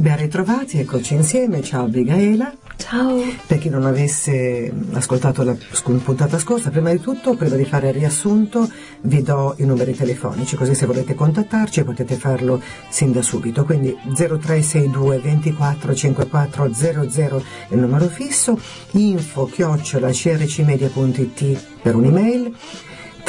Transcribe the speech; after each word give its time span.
Ben 0.00 0.16
ritrovati, 0.16 0.78
eccoci 0.78 1.12
insieme, 1.12 1.60
ciao 1.60 1.84
Abigaela. 1.84 2.50
Ciao. 2.78 3.22
Per 3.46 3.58
chi 3.58 3.68
non 3.68 3.84
avesse 3.84 4.72
ascoltato 4.92 5.42
la 5.42 5.54
puntata 6.02 6.38
scorsa, 6.38 6.70
prima 6.70 6.90
di 6.90 7.00
tutto, 7.00 7.36
prima 7.36 7.54
di 7.54 7.66
fare 7.66 7.88
il 7.88 7.92
riassunto, 7.92 8.66
vi 9.02 9.20
do 9.20 9.56
i 9.58 9.66
numeri 9.66 9.94
telefonici, 9.94 10.56
così 10.56 10.74
se 10.74 10.86
volete 10.86 11.14
contattarci 11.14 11.84
potete 11.84 12.14
farlo 12.14 12.62
sin 12.88 13.12
da 13.12 13.20
subito. 13.20 13.66
Quindi 13.66 13.94
0362 14.14 15.18
24 15.18 15.94
54 15.94 16.72
00 16.72 17.44
è 17.68 17.74
il 17.74 17.80
numero 17.80 18.06
fisso, 18.06 18.58
info 18.92 19.44
chiocciola 19.44 20.10
crcmedia.it 20.10 21.60
per 21.82 21.94
un'email 21.94 22.54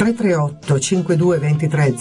338 0.02 0.80
52 0.80 1.38
23 1.38 1.94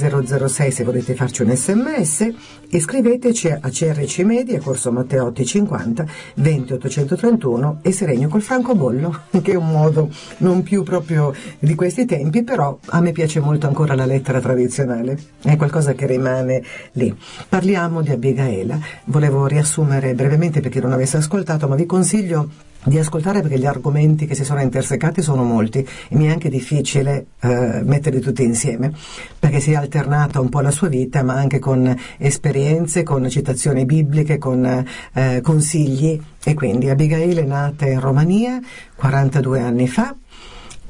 006 0.47 0.71
se 0.71 0.83
volete 0.83 1.13
farci 1.13 1.43
un 1.43 1.55
sms 1.55 2.33
e 2.67 2.79
scriveteci 2.79 3.49
a 3.49 3.59
CRC 3.59 4.19
Media, 4.21 4.59
Corso 4.59 4.91
Matteotti 4.91 5.45
50 5.45 6.05
20 6.33 6.73
831 6.73 7.79
e 7.83 7.91
Seregno 7.91 8.27
col 8.27 8.41
francobollo, 8.41 9.25
che 9.43 9.51
è 9.51 9.55
un 9.55 9.69
modo 9.69 10.09
non 10.37 10.63
più 10.63 10.81
proprio 10.81 11.31
di 11.59 11.75
questi 11.75 12.05
tempi, 12.05 12.43
però 12.43 12.79
a 12.87 13.01
me 13.01 13.11
piace 13.11 13.39
molto 13.39 13.67
ancora 13.67 13.93
la 13.93 14.05
lettera 14.05 14.39
tradizionale, 14.39 15.19
è 15.43 15.55
qualcosa 15.55 15.93
che 15.93 16.07
rimane 16.07 16.63
lì. 16.93 17.15
Parliamo 17.47 18.02
di 18.02 18.09
Abigaela, 18.09 18.79
volevo 19.05 19.45
riassumere 19.45 20.15
brevemente 20.15 20.59
per 20.59 20.71
chi 20.71 20.79
non 20.79 20.91
avesse 20.91 21.17
ascoltato, 21.17 21.67
ma 21.67 21.75
vi 21.75 21.85
consiglio 21.85 22.49
di 22.84 22.98
ascoltare 22.98 23.41
perché 23.41 23.59
gli 23.59 23.66
argomenti 23.66 24.26
che 24.26 24.34
si 24.34 24.44
sono 24.44 24.62
intersecati 24.62 25.22
sono 25.22 25.44
molti 25.44 25.80
e 25.80 26.16
mi 26.16 26.26
è 26.26 26.31
anche 26.31 26.49
difficile 26.49 27.27
eh, 27.39 27.81
metterli 27.84 28.20
tutti 28.20 28.44
insieme 28.44 28.91
perché 29.38 29.59
si 29.59 29.72
è 29.72 29.75
alternata 29.75 30.39
un 30.39 30.50
po' 30.50 30.61
la 30.61 30.72
sua 30.72 30.88
vita 30.88 31.22
ma 31.23 31.36
anche 31.36 31.59
con 31.59 31.95
esperienze, 32.17 33.03
con 33.03 33.30
citazioni 33.30 33.86
bibliche, 33.86 34.38
con 34.38 34.86
eh, 35.14 35.42
consigli. 35.42 36.20
E 36.44 36.53
quindi 36.55 36.89
Abigail 36.89 37.38
è 37.38 37.44
nata 37.44 37.88
in 37.88 38.00
Romania 38.00 38.59
42 38.95 39.59
anni 39.59 39.88
fa 39.88 40.16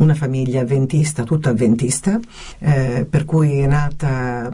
una 0.01 0.15
famiglia 0.15 0.61
avventista, 0.61 1.23
tutta 1.23 1.49
avventista, 1.49 2.19
eh, 2.59 3.05
per 3.09 3.25
cui 3.25 3.59
è 3.59 3.67
nata 3.67 4.51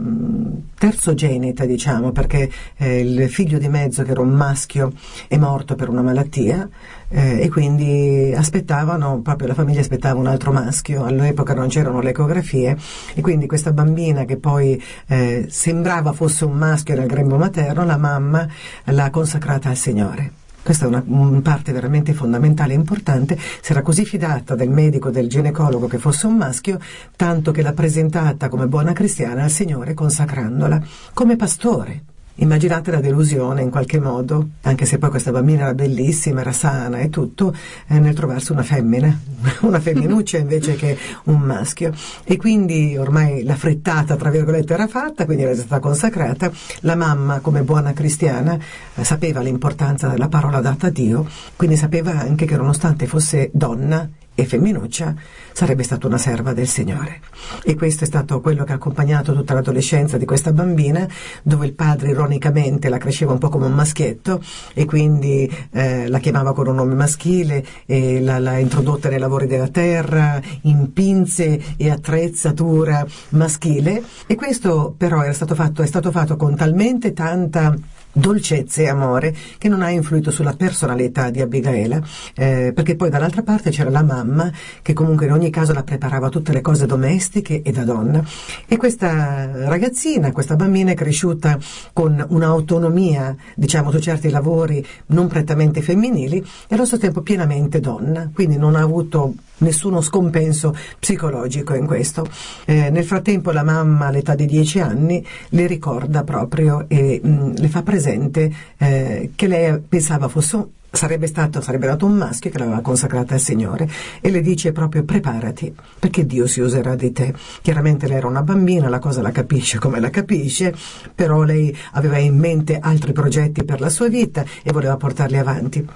terzogenita, 0.78 1.66
diciamo, 1.66 2.12
perché 2.12 2.52
eh, 2.78 3.00
il 3.00 3.30
figlio 3.30 3.58
di 3.58 3.70
mezzo, 3.70 4.04
che 4.04 4.12
era 4.12 4.22
un 4.22 4.30
maschio, 4.30 4.92
è 5.28 5.38
morto 5.38 5.76
per 5.76 5.90
una 5.90 6.02
malattia 6.02 6.68
eh, 7.10 7.42
e 7.42 7.50
quindi 7.50 8.34
aspettavano, 8.36 9.22
proprio 9.22 9.48
la 9.48 9.54
famiglia 9.54 9.80
aspettava 9.80 10.20
un 10.20 10.28
altro 10.28 10.52
maschio, 10.52 11.06
all'epoca 11.06 11.54
non 11.54 11.70
c'erano 11.70 12.02
le 12.02 12.10
ecografie 12.10 12.78
e 13.14 13.22
quindi 13.22 13.48
questa 13.48 13.72
bambina 13.72 14.26
che 14.26 14.38
poi 14.38 14.82
eh, 15.08 15.46
sembrava 15.50 16.12
fosse 16.12 16.44
un 16.44 16.58
maschio 16.58 16.96
nel 16.96 17.08
grembo 17.08 17.38
materno, 17.38 17.86
la 17.86 17.98
mamma 17.98 18.48
l'ha 18.84 19.10
consacrata 19.10 19.70
al 19.70 19.78
Signore. 19.78 20.46
Questa 20.68 20.84
è 20.84 20.90
una, 20.90 21.42
parte 21.42 21.72
veramente 21.72 22.12
fondamentale 22.12 22.74
e 22.74 22.76
importante. 22.76 23.38
Si 23.38 23.72
era 23.72 23.82
così 23.82 24.04
fidata 24.04 24.54
del 24.54 24.70
medico, 24.70 25.10
del 25.10 25.30
ginecologo 25.30 25.88
che 25.88 25.98
fosse 25.98 26.28
un 26.28 26.36
maschio, 26.36 26.78
tanto 27.16 27.54
che 27.54 27.62
l'ha 27.62 27.72
presentata 27.72 28.50
come 28.50 28.68
buona 28.68 28.92
cristiana 28.92 29.44
al 29.44 29.50
Signore 29.50 29.94
consacrandola 29.94 30.84
come 31.14 31.38
pastore. 31.38 32.17
Immaginate 32.40 32.92
la 32.92 33.00
delusione 33.00 33.64
in 33.64 33.72
qualche 33.72 34.00
modo, 34.00 34.50
anche 34.62 34.86
se 34.86 35.00
poi 35.00 35.10
questa 35.10 35.32
bambina 35.32 35.64
era 35.64 35.74
bellissima, 35.74 36.42
era 36.42 36.52
sana 36.52 37.00
e 37.00 37.10
tutto, 37.10 37.56
eh, 37.88 37.98
nel 38.00 38.14
trovarsi 38.14 38.52
una 38.52 38.62
femmina, 38.62 39.20
una 39.62 39.80
femminuccia 39.80 40.38
invece 40.38 40.76
che 40.76 40.96
un 41.24 41.40
maschio. 41.40 41.92
E 42.24 42.38
quindi 42.38 42.96
ormai 42.96 43.44
la 43.44 43.56
frittata, 43.56 44.16
tra 44.16 44.30
virgolette, 44.30 44.74
era 44.74 44.88
fatta, 44.88 45.26
quindi 45.26 45.44
era 45.44 45.56
stata 45.56 45.80
consacrata. 45.80 46.52
La 46.82 46.96
mamma, 46.96 47.40
come 47.40 47.64
buona 47.64 47.94
cristiana, 47.94 48.58
eh, 48.94 49.04
sapeva 49.04 49.42
l'importanza 49.42 50.08
della 50.08 50.28
parola 50.28 50.62
data 50.62 50.88
a 50.88 50.92
Dio, 50.92 51.28
quindi 51.56 51.76
sapeva 51.76 52.20
anche 52.20 52.46
che 52.46 52.56
nonostante 52.56 53.08
fosse 53.08 53.50
donna 53.52 54.08
e 54.36 54.46
femminuccia 54.46 55.16
sarebbe 55.58 55.82
stata 55.82 56.06
una 56.06 56.20
serva 56.20 56.54
del 56.54 56.68
Signore. 56.68 57.20
E 57.64 57.74
questo 57.74 58.04
è 58.04 58.08
stato 58.08 58.42
quello 58.42 58.64
che 58.64 58.74
ha 58.74 58.76
accompagnato 58.76 59.34
tutta 59.34 59.56
l'adolescenza 59.56 60.16
di 60.16 60.24
questa 60.24 60.52
bambina, 60.52 61.08
dove 61.42 61.66
il 61.66 61.74
padre 61.74 62.12
ironicamente 62.12 62.90
la 62.90 63.00
cresceva 63.00 63.32
un 63.32 63.40
po' 63.40 63.50
come 63.50 63.66
un 63.66 63.74
maschietto 63.74 64.40
e 64.76 64.86
quindi 64.86 65.52
eh, 65.72 66.08
la 66.10 66.20
chiamava 66.20 66.54
con 66.54 66.68
un 66.68 66.76
nome 66.76 66.94
maschile 66.94 67.66
e 67.88 68.22
la, 68.22 68.38
l'ha 68.38 68.60
introdotta 68.60 69.10
nei 69.10 69.18
lavori 69.18 69.48
della 69.48 69.70
terra, 69.70 70.40
in 70.62 70.94
pinze 70.94 71.60
e 71.76 71.90
attrezzatura 71.90 73.04
maschile. 73.30 74.04
E 74.28 74.36
questo 74.36 74.94
però 74.96 75.24
era 75.24 75.34
stato 75.34 75.56
fatto, 75.56 75.82
è 75.82 75.88
stato 75.88 76.12
fatto 76.12 76.36
con 76.36 76.56
talmente 76.56 77.14
tanta 77.14 77.76
dolcezza 78.18 78.82
e 78.82 78.90
amore 78.90 79.36
che 79.58 79.70
non 79.70 79.82
ha 79.82 79.90
influito 79.90 80.32
sulla 80.32 80.54
personalità 80.54 81.30
di 81.30 81.42
Abigaela, 81.42 82.02
eh, 82.36 82.72
perché 82.74 82.96
poi 82.96 83.10
dall'altra 83.10 83.44
parte 83.44 83.70
c'era 83.70 83.90
la 83.90 84.04
mamma 84.04 84.52
che 84.82 84.94
comunque 84.94 85.26
in 85.26 85.32
ogni 85.32 85.50
caso 85.50 85.74
la 85.74 85.84
preparava 85.84 86.30
tutte 86.30 86.52
le 86.52 86.62
cose 86.62 86.86
domestiche 86.86 87.62
e 87.62 87.72
da 87.72 87.84
donna. 87.84 88.24
E 88.68 88.78
questa 88.78 89.68
ragazzina, 89.68 90.32
questa 90.32 90.56
bambina 90.56 90.92
è 90.92 90.96
cresciuta 90.96 91.58
con 91.94 92.24
un'autonomia, 92.28 93.36
diciamo, 93.56 93.92
su 93.92 94.00
certi 94.00 94.30
lavori 94.30 94.86
non 95.08 95.28
prettamente 95.28 95.82
femminili 95.82 96.38
e 96.68 96.76
allo 96.76 96.86
stesso 96.86 97.02
tempo 97.02 97.22
pienamente 97.22 97.80
donna, 97.80 98.30
quindi 98.34 98.58
non 98.58 98.76
ha 98.76 98.82
avuto 98.82 99.36
nessuno 99.60 100.02
scompenso 100.02 100.76
psicologico 101.00 101.74
in 101.74 101.86
questo. 101.86 102.28
Eh, 102.66 102.90
nel 102.90 103.06
frattempo 103.06 103.52
la 103.52 103.64
mamma 103.64 104.08
all'età 104.08 104.36
di 104.36 104.46
dieci 104.46 104.80
anni 104.80 105.26
le 105.50 105.68
ricorda 105.68 106.24
proprio 106.24 106.86
e 106.88 107.20
mh, 107.24 107.54
le 107.56 107.68
fa 107.68 107.84
presente 107.84 108.52
eh, 108.78 109.32
che 109.36 109.48
lei 109.48 109.80
pensava 109.80 110.28
fosse 110.28 110.76
sarebbe 110.90 111.28
stato, 111.28 111.62
sarebbe 111.62 111.86
dato 111.86 112.06
un 112.06 112.16
maschio 112.16 112.50
che 112.50 112.58
l'aveva 112.58 112.82
consacrata 112.82 113.34
al 113.34 113.40
Signore 113.40 113.88
e 114.22 114.32
le 114.32 114.42
dice 114.42 114.72
proprio 114.72 115.04
preparati 115.04 115.74
perché 116.00 116.26
Dio 116.26 116.48
si 116.48 116.62
userà 116.62 116.96
di 116.96 117.12
te. 117.12 117.34
Chiaramente 117.62 118.08
lei 118.08 118.18
era 118.18 118.28
una 118.28 118.42
bambina, 118.42 118.90
la 118.90 119.00
cosa 119.00 119.22
la 119.22 119.32
capisce 119.32 119.80
come 119.80 120.00
la 120.00 120.10
capisce, 120.10 120.74
però 121.14 121.44
lei 121.44 121.76
aveva 121.92 122.18
in 122.18 122.38
mente 122.38 122.80
altri 122.80 123.14
progetti 123.14 123.64
per 123.64 123.80
la 123.80 123.90
sua 123.90 124.08
vita 124.08 124.44
e 124.64 124.72
voleva 124.72 124.98
portarli 124.98 125.38
avanti. 125.38 125.88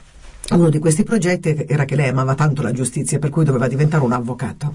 Uno 0.49 0.69
di 0.69 0.79
questi 0.79 1.03
progetti 1.03 1.65
era 1.65 1.85
che 1.85 1.95
lei 1.95 2.09
amava 2.09 2.35
tanto 2.35 2.61
la 2.61 2.73
giustizia, 2.73 3.19
per 3.19 3.29
cui 3.29 3.45
doveva 3.45 3.69
diventare 3.69 4.03
un 4.03 4.11
avvocato. 4.11 4.73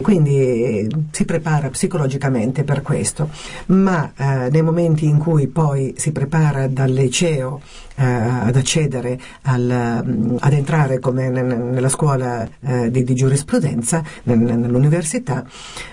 Quindi 0.00 0.36
eh, 0.36 0.88
si 1.10 1.24
prepara 1.24 1.68
psicologicamente 1.68 2.62
per 2.62 2.80
questo, 2.82 3.28
ma 3.66 4.12
eh, 4.16 4.50
nei 4.50 4.62
momenti 4.62 5.06
in 5.06 5.18
cui 5.18 5.48
poi 5.48 5.94
si 5.96 6.12
prepara 6.12 6.68
dal 6.68 6.92
liceo 6.92 7.60
eh, 7.96 8.04
ad 8.04 8.54
accedere 8.54 9.18
al, 9.42 10.02
mm, 10.06 10.36
ad 10.38 10.52
entrare 10.52 11.00
come 11.00 11.28
nella 11.28 11.88
scuola 11.88 12.48
eh, 12.60 12.90
di, 12.90 13.02
di, 13.02 13.14
giurisprudenza, 13.14 14.04
nell'università, 14.24 15.44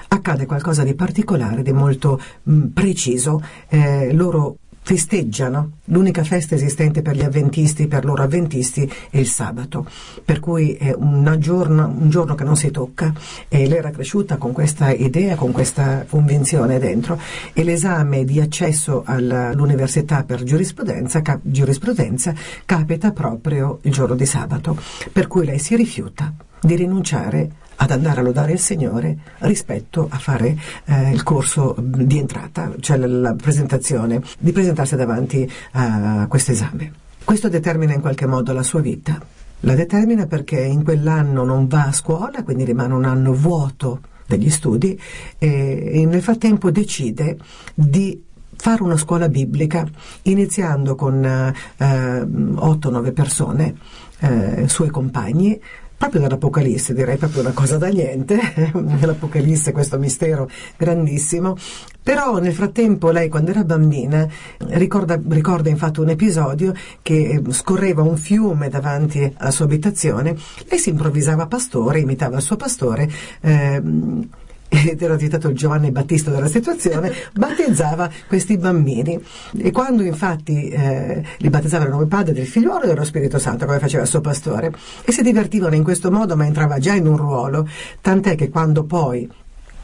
accade 0.09 0.46
qualcosa 0.46 0.84
di 0.84 0.94
particolare, 0.94 1.63
di 1.63 1.73
molto 1.73 2.22
mh, 2.44 2.53
mm, 2.53 2.66
preciso. 2.67 3.41
Eh, 3.67 4.13
loro 4.13 4.57
festeggiano. 4.88 5.72
L'unica 5.86 6.24
festa 6.24 6.56
esistente 6.56 7.02
per 7.02 7.18
gli 7.18 7.22
avventisti, 7.22 7.88
per 7.88 8.06
loro 8.06 8.24
avventisti, 8.24 8.90
è 9.09 9.18
il 9.18 9.28
sabato. 9.28 9.86
Per 10.24 10.40
cui 10.40 10.75
è 10.75 10.96
giorno, 11.40 11.88
un 11.88 12.09
giorno 12.09 12.36
che 12.36 12.46
non 12.46 12.56
si 12.56 12.72
tocca 12.72 13.12
e 13.50 13.68
lei 13.68 13.80
era 13.80 13.92
cresciuta 13.92 14.38
con 14.38 14.53
questa 14.53 14.90
idea, 14.92 15.36
con 15.36 15.52
questa 15.52 16.06
convinzione 16.08 16.80
dentro 16.80 17.20
e 17.52 17.66
l'esame 17.66 18.24
di 18.24 18.40
accesso 18.40 19.03
all'università 19.06 20.24
per 20.24 20.44
giurisprudenza, 20.44 21.22
cap- 21.22 21.42
giurisprudenza 21.44 22.34
capita 22.64 23.12
proprio 23.12 23.80
il 23.81 23.92
giorno 23.92 24.16
di 24.16 24.26
sabato. 24.26 24.78
Per 25.12 25.28
cui 25.28 25.46
lei 25.46 25.59
si 25.59 25.76
rifiuta 25.76 26.34
di 26.62 26.76
rinunciare 26.78 27.52
ad 27.78 27.92
andare 27.92 28.20
a 28.20 28.24
lodare 28.24 28.54
il 28.54 28.60
Signore 28.60 29.18
rispetto 29.40 30.08
a 30.09 30.18
fare 30.18 30.58
eh, 30.85 31.12
il 31.12 31.24
corso 31.24 31.76
di 31.79 32.18
entrata, 32.18 32.72
cioè 32.79 32.97
la, 32.97 33.08
la 33.08 33.34
presentazione, 33.34 34.22
di 34.40 34.52
presentarsi 34.52 34.96
davanti 34.96 35.50
a 35.72 36.26
questo 36.28 36.52
esame. 36.52 36.91
Questo 37.24 37.50
determina 37.50 37.94
in 37.94 38.02
qualche 38.02 38.26
modo 38.26 38.53
la 38.53 38.64
sua 38.64 38.79
vita. 38.79 39.20
La 39.62 39.76
determina 39.76 40.28
perché 40.28 40.59
in 40.59 40.84
quell'anno 40.84 41.44
non 41.44 41.68
va 41.68 41.85
a 41.85 41.91
scuola, 41.91 42.44
quindi 42.44 42.64
rimane 42.64 42.94
un 42.94 43.06
anno 43.06 43.34
vuoto 43.34 44.02
degli 44.28 44.50
studi 44.50 45.00
e 45.38 46.06
nel 46.06 46.22
frattempo 46.22 46.70
decide 46.70 47.38
di 47.73 48.23
fare 48.58 48.84
una 48.84 48.97
scuola 48.97 49.30
biblica 49.30 49.88
iniziando 50.23 50.96
con 50.96 51.23
eh, 51.23 51.53
8-9 51.80 53.14
persone, 53.14 53.76
eh, 54.20 54.68
suoi 54.68 54.90
compagni, 54.90 55.59
proprio 55.97 56.22
dall'Apocalisse, 56.22 56.94
direi 56.94 57.17
proprio 57.17 57.41
una 57.41 57.52
cosa 57.52 57.78
da 57.78 57.88
niente, 57.88 58.38
nell'Apocalisse 58.73 59.72
questo 59.72 59.97
mistero 59.97 60.49
grandissimo, 60.78 61.58
però 62.03 62.38
nel 62.38 62.53
frattempo 62.53 63.09
lei 63.09 63.29
quando 63.29 63.49
era 63.52 63.64
bambina 63.64 64.28
ricorda, 64.59 65.20
ricorda 65.28 65.70
infatti 65.70 65.99
un 65.99 66.09
episodio 66.09 66.73
che 67.02 67.41
scorreva 67.49 68.03
un 68.03 68.16
fiume 68.16 68.70
davanti 68.70 69.34
alla 69.38 69.52
sua 69.52 69.66
abitazione, 69.66 70.38
lei 70.70 70.79
si 70.79 70.90
improvvisava 70.90 71.47
pastore, 71.47 71.99
imitava 71.99 72.38
il 72.38 72.44
suo 72.44 72.55
pastore, 72.55 73.09
ehm, 73.41 74.29
ed 74.69 75.02
era 75.02 75.16
diventato 75.16 75.53
Giovanni 75.53 75.91
Battista 75.91 76.31
della 76.31 76.47
situazione, 76.47 77.11
battezzava 77.34 78.09
questi 78.28 78.58
bambini. 78.58 79.19
E 79.58 79.72
quando 79.72 80.03
infatti 80.03 80.67
eh, 80.69 81.23
li 81.37 81.49
battezzava 81.49 81.85
il 81.85 81.91
nome 81.91 82.08
padre 82.08 82.34
del 82.34 82.47
figliuolo 82.47 82.84
e 82.84 82.87
dello 82.87 83.03
Spirito 83.03 83.40
Santo, 83.40 83.66
come 83.66 83.79
faceva 83.79 84.03
il 84.03 84.09
suo 84.09 84.22
pastore, 84.22 84.72
e 85.03 85.11
si 85.11 85.22
divertivano 85.22 85.75
in 85.75 85.84
questo 85.84 86.11
modo, 86.11 86.35
ma 86.35 86.46
entrava 86.46 86.79
già 86.79 86.93
in 86.93 87.08
un 87.08 87.17
ruolo, 87.17 87.67
tant'è 88.02 88.35
che 88.35 88.49
quando 88.49 88.84
poi 88.84 89.29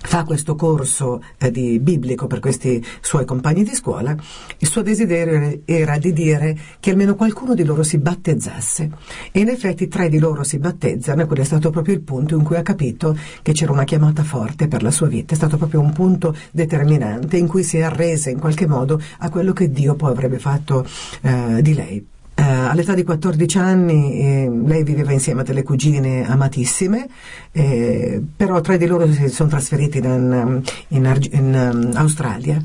fa 0.04 0.24
questo 0.24 0.56
corso 0.56 1.24
eh, 1.38 1.50
di 1.50 1.80
biblico 1.80 2.28
per 2.28 2.40
questi 2.40 2.84
suoi 3.02 3.26
compagni 3.26 3.64
di 3.64 3.74
scuola, 3.74 4.16
il 4.58 4.68
suo 4.68 4.82
desiderio 4.82 5.62
era 5.66 5.98
di 5.98 6.14
dire 6.14 6.58
che 6.80 6.92
almeno 6.92 7.16
qualcuno 7.16 7.56
di 7.56 7.64
loro 7.64 7.84
si 7.84 7.98
battezzasse. 7.98 8.92
E 9.32 9.40
in 9.40 9.50
effetti 9.50 9.88
tre 9.88 10.10
di 10.10 10.20
loro 10.20 10.44
si 10.44 10.60
battezzano 10.60 11.22
e 11.22 11.26
quello 11.26 11.42
è 11.42 11.46
stato 11.46 11.70
proprio 11.70 11.96
il 11.96 12.02
punto 12.02 12.36
in 12.36 12.44
cui 12.44 12.58
ha 12.58 12.62
capito 12.62 13.18
che 13.42 13.54
c'era 13.54 13.72
una 13.72 13.86
chiamata 13.86 14.24
forte 14.24 14.68
per 14.68 14.84
la 14.84 14.92
sua 14.92 15.08
vita. 15.08 15.34
È 15.34 15.38
stato 15.38 15.58
proprio 15.58 15.80
un 15.80 15.94
punto 15.94 16.36
determinante 16.52 17.38
in 17.38 17.48
cui 17.48 17.64
si 17.64 17.78
è 17.78 17.82
arresa 17.82 18.30
in 18.30 18.40
qualche 18.40 18.68
modo 18.68 19.02
a 19.20 19.30
quello 19.30 19.54
che 19.54 19.72
Dio 19.72 19.96
poi 19.96 20.12
avrebbe 20.12 20.40
fatto 20.40 20.86
eh, 21.22 21.62
di 21.62 21.74
lei. 21.74 22.13
Uh, 22.36 22.42
all'età 22.70 22.96
di 22.96 23.04
14 23.04 23.58
anni 23.60 24.20
eh, 24.20 24.52
lei 24.66 24.84
viveva 24.84 25.12
insieme 25.12 25.42
a 25.42 25.44
delle 25.44 25.62
cugine 25.62 26.28
amatissime, 26.28 27.08
eh, 27.52 28.22
però 28.36 28.60
tre 28.60 28.78
di 28.78 28.88
loro 28.88 29.12
si 29.12 29.30
sono 29.30 29.50
trasferiti 29.50 30.00
in, 30.00 30.64
in, 30.88 31.20
in 31.32 31.72
um, 31.72 31.92
Australia. 31.96 32.62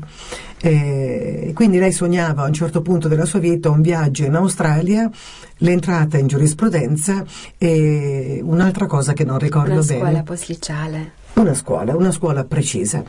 Eh, 0.61 1.51
quindi 1.53 1.77
lei 1.77 1.91
sognava 1.91 2.43
a 2.43 2.47
un 2.47 2.53
certo 2.53 2.81
punto 2.81 3.07
della 3.07 3.25
sua 3.25 3.39
vita 3.39 3.69
un 3.69 3.81
viaggio 3.81 4.25
in 4.25 4.35
Australia, 4.35 5.09
l'entrata 5.57 6.17
in 6.17 6.27
giurisprudenza 6.27 7.23
e 7.57 8.41
un'altra 8.43 8.85
cosa 8.85 9.13
che 9.13 9.23
non 9.23 9.39
ricordo 9.39 9.73
una 9.73 9.81
bene. 9.81 9.99
Una 9.99 10.09
scuola 10.09 10.23
postlicale. 10.23 11.11
Una 11.33 11.53
scuola, 11.53 11.95
una 11.95 12.11
scuola 12.11 12.43
precisa. 12.43 13.03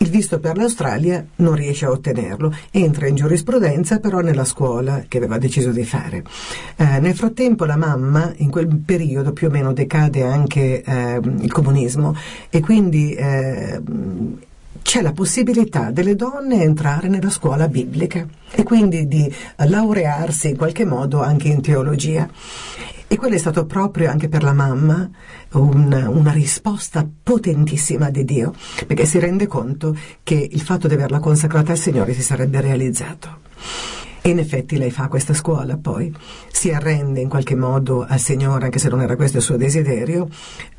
Il 0.00 0.10
visto 0.10 0.38
per 0.38 0.56
l'Australia 0.56 1.24
non 1.36 1.54
riesce 1.54 1.84
a 1.84 1.90
ottenerlo, 1.90 2.54
entra 2.70 3.08
in 3.08 3.16
giurisprudenza 3.16 3.98
però 3.98 4.20
nella 4.20 4.44
scuola 4.44 5.04
che 5.08 5.16
aveva 5.16 5.38
deciso 5.38 5.70
di 5.70 5.84
fare. 5.84 6.22
Eh, 6.76 7.00
nel 7.00 7.16
frattempo 7.16 7.64
la 7.64 7.76
mamma, 7.76 8.32
in 8.36 8.50
quel 8.50 8.68
periodo 8.76 9.32
più 9.32 9.48
o 9.48 9.50
meno 9.50 9.72
decade 9.72 10.22
anche 10.22 10.82
eh, 10.82 11.20
il 11.40 11.50
comunismo 11.50 12.14
e 12.48 12.60
quindi 12.60 13.12
eh, 13.14 13.80
c'è 14.82 15.02
la 15.02 15.12
possibilità 15.12 15.90
delle 15.90 16.14
donne 16.14 16.62
entrare 16.62 17.08
nella 17.08 17.30
scuola 17.30 17.66
biblica 17.66 18.24
e 18.52 18.62
quindi 18.62 19.08
di 19.08 19.30
laurearsi 19.56 20.50
in 20.50 20.56
qualche 20.56 20.84
modo 20.84 21.22
anche 21.22 21.48
in 21.48 21.60
teologia. 21.60 22.28
E 23.10 23.16
quello 23.16 23.36
è 23.36 23.38
stato 23.38 23.64
proprio 23.64 24.10
anche 24.10 24.28
per 24.28 24.42
la 24.42 24.52
mamma 24.52 25.08
un, 25.52 26.08
una 26.08 26.30
risposta 26.32 27.08
potentissima 27.22 28.10
di 28.10 28.22
Dio, 28.22 28.54
perché 28.86 29.06
si 29.06 29.18
rende 29.18 29.46
conto 29.46 29.96
che 30.22 30.34
il 30.34 30.60
fatto 30.60 30.88
di 30.88 30.94
averla 30.94 31.18
consacrata 31.18 31.72
al 31.72 31.78
Signore 31.78 32.12
si 32.12 32.20
sarebbe 32.22 32.60
realizzato. 32.60 33.46
E 34.20 34.28
in 34.28 34.38
effetti 34.38 34.76
lei 34.76 34.90
fa 34.90 35.08
questa 35.08 35.32
scuola 35.32 35.78
poi, 35.78 36.14
si 36.52 36.70
arrende 36.70 37.20
in 37.20 37.30
qualche 37.30 37.54
modo 37.54 38.04
al 38.06 38.20
Signore, 38.20 38.66
anche 38.66 38.78
se 38.78 38.90
non 38.90 39.00
era 39.00 39.16
questo 39.16 39.38
il 39.38 39.42
suo 39.42 39.56
desiderio, 39.56 40.28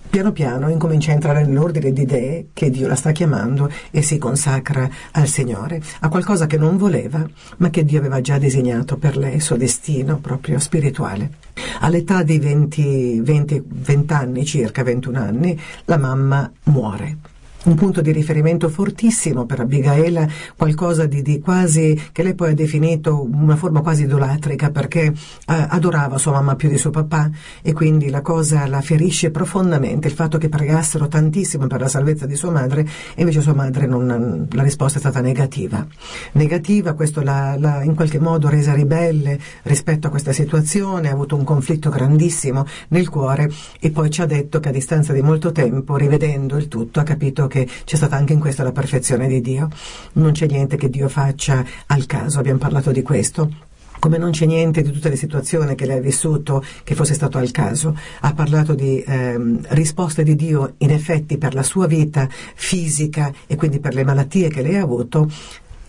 piano 0.10 0.32
piano 0.32 0.70
incomincia 0.70 1.12
a 1.12 1.14
entrare 1.14 1.46
nell'ordine 1.46 1.94
di 1.94 2.02
idee 2.02 2.48
che 2.54 2.72
Dio 2.72 2.88
la 2.88 2.96
sta 2.96 3.12
chiamando 3.12 3.72
e 3.92 4.02
si 4.02 4.18
consacra 4.18 4.90
al 5.12 5.28
Signore, 5.28 5.82
a 6.00 6.10
qualcosa 6.10 6.48
che 6.48 6.58
non 6.58 6.78
voleva, 6.78 7.24
ma 7.58 7.70
che 7.70 7.86
Dio 7.86 8.00
aveva 8.00 8.20
già 8.20 8.40
disegnato 8.40 8.98
per 8.98 9.18
lei, 9.18 9.36
il 9.36 9.42
suo 9.42 9.56
destino 9.56 10.18
proprio 10.18 10.58
spirituale. 10.58 11.34
All'età 11.82 12.24
di 12.24 12.40
20, 12.40 13.22
20, 13.22 13.64
20 13.66 14.14
anni, 14.14 14.46
circa 14.46 14.84
21 14.84 15.20
anni, 15.20 15.60
la 15.86 15.98
mamma 15.98 16.52
muore 16.64 17.29
un 17.64 17.76
punto 17.76 18.02
di 18.02 18.12
riferimento 18.12 18.70
fortissimo 18.70 19.46
per 19.46 19.60
Abigail, 19.60 20.28
qualcosa 20.56 21.06
di, 21.06 21.22
di, 21.22 21.40
quasi, 21.40 22.00
che 22.12 22.24
lei 22.24 22.34
poi 22.34 22.52
ha 22.52 22.54
definito 22.56 23.22
una 23.22 23.58
forma 23.58 23.82
quasi 23.82 24.04
idolatrica 24.04 24.72
perché 24.72 25.06
eh, 25.08 25.14
adorava 25.46 26.18
sua 26.18 26.32
mamma 26.34 26.56
più 26.56 26.70
di 26.70 26.78
suo 26.78 26.90
papà 26.90 27.30
e 27.62 27.74
quindi 27.74 28.10
la 28.10 28.22
cosa 28.22 28.66
la 28.68 28.82
ferisce 28.82 29.30
profondamente, 29.30 30.08
il 30.08 30.14
fatto 30.14 30.38
che 30.38 30.48
pregassero 30.48 31.08
tantissimo 31.10 31.68
per 31.68 31.82
la 31.82 31.90
salvezza 31.90 32.26
di 32.26 32.36
sua 32.36 32.52
madre 32.52 32.82
e 33.14 33.22
invece 33.22 33.42
sua 33.42 33.54
madre 33.54 33.86
non, 33.88 34.48
la 34.52 34.64
risposta 34.64 34.98
è 34.98 35.02
stata 35.02 35.20
negativa. 35.20 35.86
Negativa, 36.34 36.94
questo 36.94 37.22
l'ha, 37.22 37.82
in 37.84 37.94
qualche 37.94 38.20
modo 38.20 38.48
resa 38.48 38.74
ribelle 38.74 39.38
rispetto 39.64 40.08
a 40.08 40.10
questa 40.10 40.32
situazione, 40.32 41.10
ha 41.10 41.12
avuto 41.12 41.36
un 41.36 41.44
conflitto 41.44 41.90
grandissimo 41.90 42.66
nel 42.90 43.10
cuore 43.10 43.50
e 43.82 43.92
poi 43.92 44.10
ci 44.10 44.22
ha 44.22 44.26
detto 44.26 44.62
che 44.62 44.70
a 44.70 44.72
distanza 44.72 45.12
di 45.12 45.22
molto 45.22 45.52
tempo, 45.52 45.98
rivedendo 45.98 46.56
il 46.56 46.70
tutto, 46.70 47.02
ha 47.02 47.04
capito 47.04 47.49
che 47.50 47.68
c'è 47.84 47.98
stata 47.98 48.16
anche 48.16 48.32
in 48.32 48.40
questo 48.40 48.64
la 48.64 48.72
perfezione 48.72 49.28
di 49.28 49.42
Dio. 49.42 49.68
Non 50.14 50.32
c'è 50.32 50.46
niente 50.46 50.78
che 50.78 50.90
Dio 50.90 51.10
faccia 51.10 51.66
al 51.88 52.06
caso, 52.06 52.40
abbiamo 52.40 52.60
parlato 52.60 52.92
di 52.92 53.02
questo 53.02 53.68
come 54.00 54.18
non 54.18 54.32
c'è 54.32 54.46
niente 54.46 54.82
di 54.82 54.92
tutte 54.92 55.10
le 55.10 55.18
situazioni 55.18 55.76
che 55.76 55.86
lei 55.86 55.98
ha 55.98 56.02
vissuto 56.02 56.64
che 56.86 56.96
fosse 56.96 57.14
stato 57.14 57.38
al 57.38 57.52
caso. 57.52 57.98
Ha 58.22 58.34
parlato 58.34 58.74
di 58.74 59.04
ehm, 59.06 59.60
risposte 59.72 60.24
di 60.24 60.36
Dio 60.36 60.76
in 60.78 60.92
effetti 60.92 61.38
per 61.38 61.54
la 61.54 61.64
sua 61.64 61.86
vita 61.86 62.26
fisica 62.30 63.30
e 63.46 63.58
quindi 63.58 63.82
per 63.82 63.94
le 63.94 64.06
malattie 64.06 64.48
che 64.48 64.62
lei 64.62 64.78
ha 64.78 64.84
avuto, 64.84 65.30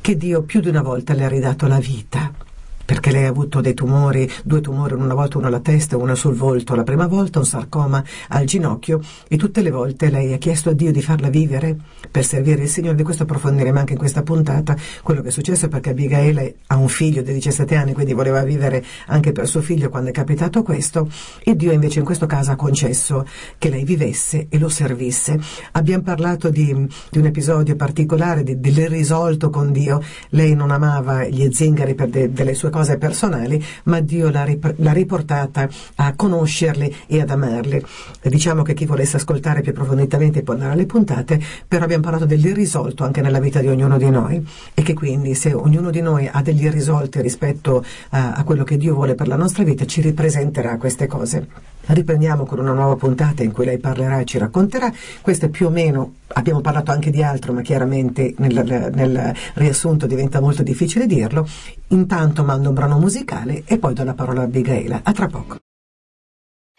che 0.00 0.16
Dio 0.16 0.42
più 0.42 0.58
di 0.58 0.68
una 0.68 0.82
volta 0.82 1.14
le 1.14 1.24
ha 1.24 1.28
ridato 1.28 1.68
la 1.68 1.78
vita 1.78 2.48
perché 2.90 3.12
lei 3.12 3.26
ha 3.26 3.28
avuto 3.28 3.60
dei 3.60 3.72
tumori, 3.72 4.28
due 4.42 4.60
tumori, 4.60 4.94
una 4.94 5.14
volta 5.14 5.38
uno 5.38 5.46
alla 5.46 5.60
testa 5.60 5.96
uno 5.96 6.16
sul 6.16 6.34
volto, 6.34 6.74
la 6.74 6.82
prima 6.82 7.06
volta 7.06 7.38
un 7.38 7.44
sarcoma 7.44 8.02
al 8.30 8.46
ginocchio 8.46 9.00
e 9.28 9.36
tutte 9.36 9.62
le 9.62 9.70
volte 9.70 10.10
lei 10.10 10.32
ha 10.32 10.38
chiesto 10.38 10.70
a 10.70 10.72
Dio 10.72 10.90
di 10.90 11.00
farla 11.00 11.28
vivere 11.28 11.76
per 12.10 12.24
servire 12.24 12.62
il 12.62 12.68
Signore. 12.68 12.96
Di 12.96 13.04
questo 13.04 13.22
approfondiremo 13.22 13.78
anche 13.78 13.92
in 13.92 13.98
questa 13.98 14.24
puntata 14.24 14.76
quello 15.04 15.22
che 15.22 15.28
è 15.28 15.30
successo 15.30 15.68
perché 15.68 15.90
Abigail 15.90 16.54
ha 16.66 16.76
un 16.78 16.88
figlio 16.88 17.22
di 17.22 17.32
17 17.32 17.76
anni, 17.76 17.92
quindi 17.92 18.12
voleva 18.12 18.42
vivere 18.42 18.84
anche 19.06 19.30
per 19.30 19.46
suo 19.46 19.60
figlio 19.60 19.88
quando 19.88 20.08
è 20.08 20.12
capitato 20.12 20.64
questo 20.64 21.08
e 21.44 21.54
Dio 21.54 21.70
invece 21.70 22.00
in 22.00 22.04
questo 22.04 22.26
caso 22.26 22.50
ha 22.50 22.56
concesso 22.56 23.24
che 23.56 23.70
lei 23.70 23.84
vivesse 23.84 24.48
e 24.48 24.58
lo 24.58 24.68
servisse. 24.68 25.38
Abbiamo 25.72 26.02
parlato 26.02 26.50
di, 26.50 26.88
di 27.08 27.18
un 27.18 27.26
episodio 27.26 27.76
particolare 27.76 28.42
di, 28.42 28.58
dell'irrisolto 28.58 29.48
con 29.48 29.70
Dio. 29.70 30.02
Lei 30.30 30.56
non 30.56 30.72
amava 30.72 31.28
gli 31.28 31.48
zingari 31.52 31.94
per 31.94 32.08
de, 32.08 32.32
delle 32.32 32.54
sue 32.54 32.70
cose 32.70 32.78
cose 32.80 32.96
personali, 32.96 33.62
ma 33.84 34.00
Dio 34.00 34.30
l'ha, 34.30 34.44
rip- 34.44 34.74
l'ha 34.76 34.92
riportata 34.92 35.68
a 35.96 36.14
conoscerli 36.14 36.94
e 37.06 37.20
ad 37.20 37.28
amarli. 37.28 37.84
Diciamo 38.22 38.62
che 38.62 38.72
chi 38.72 38.86
volesse 38.86 39.16
ascoltare 39.16 39.60
più 39.60 39.72
approfonditamente 39.72 40.42
può 40.42 40.54
andare 40.54 40.72
alle 40.72 40.86
puntate, 40.86 41.38
però 41.68 41.84
abbiamo 41.84 42.02
parlato 42.02 42.24
dell'irrisolto 42.24 43.04
anche 43.04 43.20
nella 43.20 43.38
vita 43.38 43.60
di 43.60 43.68
ognuno 43.68 43.98
di 43.98 44.08
noi 44.08 44.46
e 44.72 44.82
che 44.82 44.94
quindi 44.94 45.34
se 45.34 45.52
ognuno 45.52 45.90
di 45.90 46.00
noi 46.00 46.28
ha 46.30 46.40
degli 46.40 46.64
irrisolti 46.64 47.20
rispetto 47.20 47.84
a, 48.10 48.32
a 48.32 48.44
quello 48.44 48.64
che 48.64 48.78
Dio 48.78 48.94
vuole 48.94 49.14
per 49.14 49.28
la 49.28 49.36
nostra 49.36 49.62
vita, 49.62 49.84
ci 49.84 50.00
ripresenterà 50.00 50.78
queste 50.78 51.06
cose. 51.06 51.48
Riprendiamo 51.92 52.46
con 52.46 52.60
una 52.60 52.72
nuova 52.72 52.94
puntata 52.94 53.42
in 53.42 53.50
cui 53.50 53.64
lei 53.64 53.78
parlerà 53.78 54.20
e 54.20 54.24
ci 54.24 54.38
racconterà. 54.38 54.92
Questo 55.20 55.46
è 55.46 55.48
più 55.48 55.66
o 55.66 55.70
meno, 55.70 56.14
abbiamo 56.28 56.60
parlato 56.60 56.92
anche 56.92 57.10
di 57.10 57.22
altro, 57.22 57.52
ma 57.52 57.62
chiaramente 57.62 58.34
nel, 58.38 58.90
nel 58.94 59.34
riassunto 59.54 60.06
diventa 60.06 60.40
molto 60.40 60.62
difficile 60.62 61.06
dirlo. 61.06 61.46
Intanto 61.88 62.44
mando 62.44 62.68
un 62.68 62.74
brano 62.74 62.98
musicale 62.98 63.64
e 63.66 63.78
poi 63.78 63.94
do 63.94 64.04
la 64.04 64.14
parola 64.14 64.42
a 64.42 64.44
Abigail. 64.44 65.00
A 65.02 65.12
tra 65.12 65.26
poco. 65.26 65.56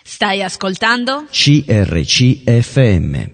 Stai 0.02 0.44
ascoltando? 0.44 1.26
CRCFM. 1.30 3.32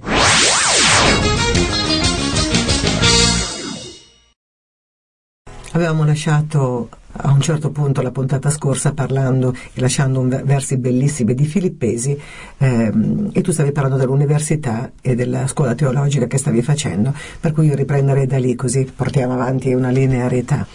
Avevamo 5.73 6.05
lasciato 6.05 6.89
a 7.17 7.31
un 7.31 7.41
certo 7.41 7.71
punto 7.71 8.01
la 8.01 8.11
puntata 8.11 8.49
scorsa 8.49 8.93
parlando 8.93 9.53
e 9.73 9.81
lasciando 9.81 10.25
versi 10.27 10.77
bellissimi 10.77 11.33
di 11.33 11.45
Filippesi 11.45 12.19
ehm, 12.57 13.31
e 13.33 13.41
tu 13.41 13.51
stavi 13.51 13.71
parlando 13.71 13.97
dell'università 13.97 14.91
e 15.01 15.15
della 15.15 15.47
scuola 15.47 15.75
teologica 15.75 16.27
che 16.27 16.37
stavi 16.37 16.61
facendo, 16.61 17.13
per 17.39 17.51
cui 17.51 17.67
io 17.67 17.75
riprenderei 17.75 18.27
da 18.27 18.37
lì 18.37 18.55
così 18.55 18.89
portiamo 18.93 19.33
avanti 19.33 19.73
una 19.73 19.89
linearità. 19.89 20.65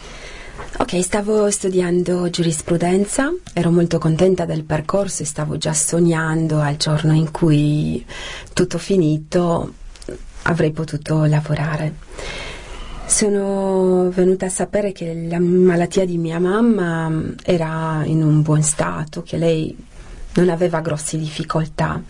Ok, 0.79 1.03
stavo 1.03 1.51
studiando 1.51 2.31
giurisprudenza, 2.31 3.31
ero 3.53 3.71
molto 3.71 3.99
contenta 3.99 4.47
del 4.47 4.65
percorso 4.65 5.23
e 5.23 5.27
stavo 5.27 5.59
già 5.59 5.75
sognando 5.75 6.61
al 6.61 6.77
giorno 6.77 7.13
in 7.13 7.31
cui 7.31 8.05
tutto 8.55 8.79
finito 8.79 9.75
avrei 10.43 10.73
potuto 10.73 11.25
lavorare. 11.27 11.95
Sono 13.13 14.09
venuta 14.09 14.47
a 14.47 14.49
sapere 14.49 14.93
che 14.93 15.27
la 15.29 15.39
malattia 15.39 16.07
di 16.07 16.17
mia 16.17 16.39
mamma 16.41 17.13
era 17.45 18.01
in 18.07 18.23
un 18.23 18.41
buon 18.41 18.63
stato, 18.63 19.23
che 19.23 19.37
lei 19.37 19.77
non 20.37 20.49
aveva 20.49 20.81
grosse 20.81 21.19
difficoltà 21.19 22.03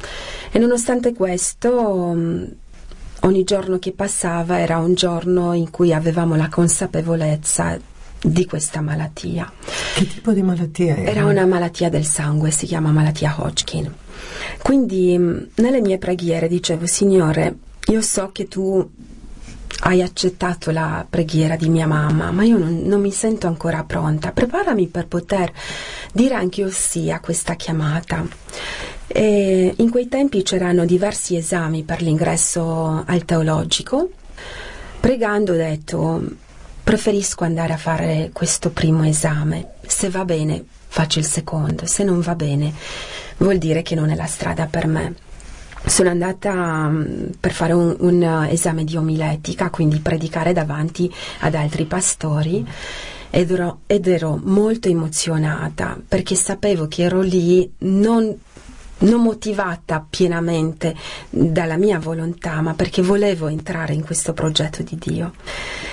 e 0.52 0.60
nonostante 0.60 1.12
questo 1.12 1.74
ogni 1.74 3.44
giorno 3.44 3.78
che 3.80 3.92
passava 3.92 4.60
era 4.60 4.78
un 4.78 4.94
giorno 4.94 5.54
in 5.54 5.70
cui 5.70 5.92
avevamo 5.92 6.36
la 6.36 6.48
consapevolezza 6.48 7.76
di 8.22 8.46
questa 8.46 8.80
malattia. 8.80 9.52
Che 9.96 10.06
tipo 10.06 10.30
di 10.30 10.42
malattia 10.42 10.96
era? 10.96 11.10
Era 11.10 11.24
una 11.24 11.46
malattia 11.46 11.88
del 11.88 12.04
sangue, 12.04 12.52
si 12.52 12.66
chiama 12.66 12.92
malattia 12.92 13.34
Hodgkin. 13.38 13.92
Quindi 14.62 15.18
nelle 15.18 15.80
mie 15.80 15.98
preghiere 15.98 16.46
dicevo, 16.46 16.86
Signore, 16.86 17.56
io 17.88 18.00
so 18.02 18.30
che 18.30 18.46
tu 18.46 18.88
hai 19.80 20.02
accettato 20.02 20.70
la 20.70 21.04
preghiera 21.08 21.56
di 21.56 21.68
mia 21.68 21.86
mamma, 21.86 22.30
ma 22.30 22.44
io 22.44 22.58
non, 22.58 22.82
non, 22.84 23.00
mi 23.00 23.10
sento 23.10 23.46
ancora 23.46 23.84
pronta. 23.84 24.32
Preparami 24.32 24.86
per 24.86 25.06
poter 25.06 25.52
dire 26.12 26.34
anche 26.34 26.60
io 26.60 26.70
sì 26.70 27.10
a 27.10 27.20
questa 27.20 27.54
chiamata. 27.54 28.24
E 29.06 29.74
in 29.76 29.90
quei 29.90 30.08
tempi 30.08 30.42
c'erano 30.42 30.84
diversi 30.84 31.36
esami 31.36 31.82
per 31.82 32.00
l'ingresso 32.00 33.02
al 33.06 33.24
teologico. 33.24 34.10
Pregando 35.00 35.52
ho 35.52 35.56
detto, 35.56 36.22
preferisco 36.82 37.44
andare 37.44 37.72
a 37.72 37.78
fare 37.78 38.30
questo 38.32 38.70
primo 38.70 39.04
esame. 39.04 39.72
Se 39.86 40.08
va 40.08 40.24
bene, 40.24 40.64
faccio 40.86 41.18
il 41.18 41.26
secondo. 41.26 41.86
Se 41.86 42.04
non 42.04 42.20
va 42.20 42.34
bene, 42.34 42.72
vuol 43.38 43.58
dire 43.58 43.82
che 43.82 43.94
non 43.94 44.10
è 44.10 44.14
la 44.14 44.26
strada 44.26 44.66
per 44.66 44.86
me 44.86 45.30
sono 45.84 46.10
andata 46.10 46.52
um, 46.88 47.30
per 47.38 47.52
fare 47.52 47.72
un, 47.72 47.96
un 47.98 48.22
uh, 48.22 48.50
esame 48.50 48.84
di 48.84 48.96
omiletica, 48.96 49.70
quindi 49.70 49.98
predicare 49.98 50.52
davanti 50.52 51.12
ad 51.40 51.54
altri 51.54 51.84
pastori. 51.84 52.66
Ed 53.34 53.50
ero, 53.50 53.80
ed 53.86 54.06
ero 54.06 54.38
molto 54.42 54.88
emozionata 54.88 55.98
perché 56.06 56.34
sapevo 56.34 56.86
che 56.86 57.04
ero 57.04 57.22
lì 57.22 57.72
non 57.78 58.36
non 59.02 59.22
motivata 59.22 60.04
pienamente 60.08 60.94
dalla 61.30 61.76
mia 61.76 61.98
volontà, 61.98 62.60
ma 62.60 62.74
perché 62.74 63.02
volevo 63.02 63.48
entrare 63.48 63.94
in 63.94 64.04
questo 64.04 64.32
progetto 64.32 64.82
di 64.82 64.98
Dio. 64.98 65.32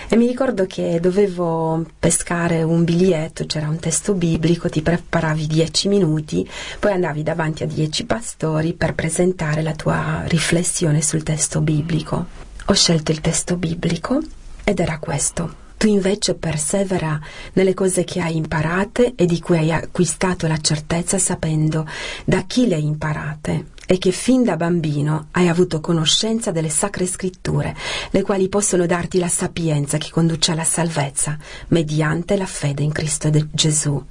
E 0.07 0.15
mi 0.15 0.27
ricordo 0.27 0.65
che 0.65 0.99
dovevo 0.99 1.85
pescare 1.99 2.63
un 2.63 2.83
biglietto, 2.83 3.45
c'era 3.45 3.69
un 3.69 3.79
testo 3.79 4.13
biblico, 4.13 4.69
ti 4.69 4.81
preparavi 4.81 5.47
dieci 5.47 5.87
minuti, 5.87 6.47
poi 6.79 6.93
andavi 6.93 7.23
davanti 7.23 7.63
a 7.63 7.67
dieci 7.67 8.05
pastori 8.05 8.73
per 8.73 8.95
presentare 8.95 9.61
la 9.61 9.73
tua 9.73 10.23
riflessione 10.25 11.01
sul 11.01 11.23
testo 11.23 11.61
biblico. 11.61 12.25
Ho 12.65 12.73
scelto 12.73 13.11
il 13.11 13.21
testo 13.21 13.55
biblico 13.55 14.19
ed 14.63 14.79
era 14.79 14.99
questo. 14.99 15.67
Tu 15.79 15.87
invece 15.87 16.35
persevera 16.35 17.17
nelle 17.53 17.73
cose 17.73 18.03
che 18.03 18.19
hai 18.19 18.35
imparate 18.35 19.13
e 19.15 19.25
di 19.25 19.39
cui 19.39 19.59
hai 19.59 19.71
acquistato 19.71 20.45
la 20.45 20.57
certezza 20.57 21.17
sapendo 21.17 21.87
da 22.25 22.41
chi 22.41 22.67
le 22.67 22.75
hai 22.75 22.83
imparate 22.83 23.67
e 23.85 23.97
che 23.97 24.11
fin 24.11 24.43
da 24.43 24.57
bambino 24.57 25.27
hai 25.31 25.47
avuto 25.47 25.79
conoscenza 25.79 26.51
delle 26.51 26.67
sacre 26.67 27.05
scritture, 27.05 27.73
le 28.09 28.21
quali 28.23 28.49
possono 28.49 28.85
darti 28.85 29.19
la 29.19 29.29
sapienza 29.29 29.97
che 29.97 30.09
conduce 30.11 30.51
alla 30.51 30.65
salvezza 30.65 31.37
mediante 31.69 32.35
la 32.35 32.45
fede 32.45 32.83
in 32.83 32.91
Cristo 32.91 33.29
Gesù. 33.49 34.03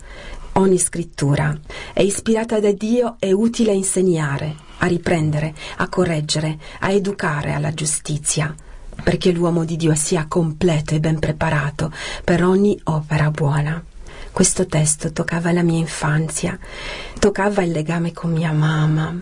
Ogni 0.52 0.78
scrittura 0.78 1.54
è 1.92 2.00
ispirata 2.00 2.60
da 2.60 2.72
Dio 2.72 3.16
e 3.18 3.32
utile 3.32 3.72
a 3.72 3.74
insegnare, 3.74 4.56
a 4.78 4.86
riprendere, 4.86 5.54
a 5.76 5.88
correggere, 5.90 6.58
a 6.80 6.92
educare 6.92 7.52
alla 7.52 7.74
giustizia 7.74 8.54
perché 9.02 9.32
l'uomo 9.32 9.64
di 9.64 9.76
Dio 9.76 9.94
sia 9.94 10.26
completo 10.28 10.94
e 10.94 11.00
ben 11.00 11.18
preparato 11.18 11.92
per 12.24 12.44
ogni 12.44 12.78
opera 12.84 13.30
buona. 13.30 13.82
Questo 14.30 14.66
testo 14.66 15.12
toccava 15.12 15.52
la 15.52 15.62
mia 15.62 15.78
infanzia, 15.78 16.58
toccava 17.18 17.62
il 17.62 17.72
legame 17.72 18.12
con 18.12 18.32
mia 18.32 18.52
mamma, 18.52 19.14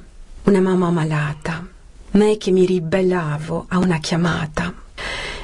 una 0.45 0.61
mamma 0.61 0.91
malata, 0.91 1.67
me 2.13 2.37
che 2.37 2.51
mi 2.51 2.67
ribellavo 2.67 3.67
a 3.69 3.79
una 3.79 3.99
chiamata. 3.99 4.75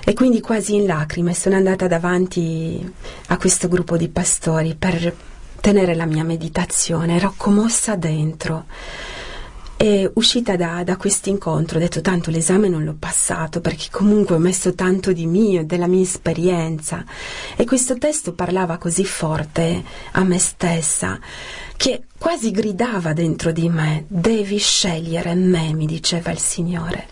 E 0.05 0.15
quindi 0.15 0.41
quasi 0.41 0.75
in 0.75 0.87
lacrime 0.87 1.33
sono 1.33 1.57
andata 1.57 1.87
davanti 1.87 2.93
a 3.29 3.37
questo 3.37 3.69
gruppo 3.69 3.97
di 3.97 4.09
pastori 4.09 4.75
per 4.75 5.15
tenere 5.61 5.95
la 5.95 6.07
mia 6.07 6.25
meditazione, 6.25 7.17
ero 7.17 7.35
commossa 7.37 7.95
dentro 7.95 8.65
e 9.77 10.11
uscita 10.15 10.57
da, 10.57 10.85
da 10.85 10.97
questo 10.97 11.29
incontro 11.29 11.79
ho 11.79 11.81
detto 11.81 12.01
tanto 12.01 12.31
l'esame 12.31 12.69
non 12.69 12.85
l'ho 12.85 12.97
passato 12.99 13.61
perché 13.61 13.89
comunque 13.91 14.37
ho 14.37 14.39
messo 14.39 14.75
tanto 14.75 15.13
di 15.13 15.27
mio, 15.27 15.65
della 15.65 15.87
mia 15.87 16.03
esperienza 16.03 17.05
e 17.57 17.65
questo 17.65 17.99
testo 17.99 18.33
parlava 18.33 18.79
così 18.79 19.05
forte 19.05 19.83
a 20.13 20.23
me 20.23 20.39
stessa 20.39 21.19
che 21.77 22.05
quasi 22.17 22.53
gridava 22.53 23.13
dentro 23.13 23.51
di 23.51 23.69
me 23.69 24.05
devi 24.07 24.59
scegliere 24.59 25.35
me, 25.35 25.73
mi 25.73 25.87
diceva 25.87 26.31
il 26.31 26.39
Signore. 26.39 27.09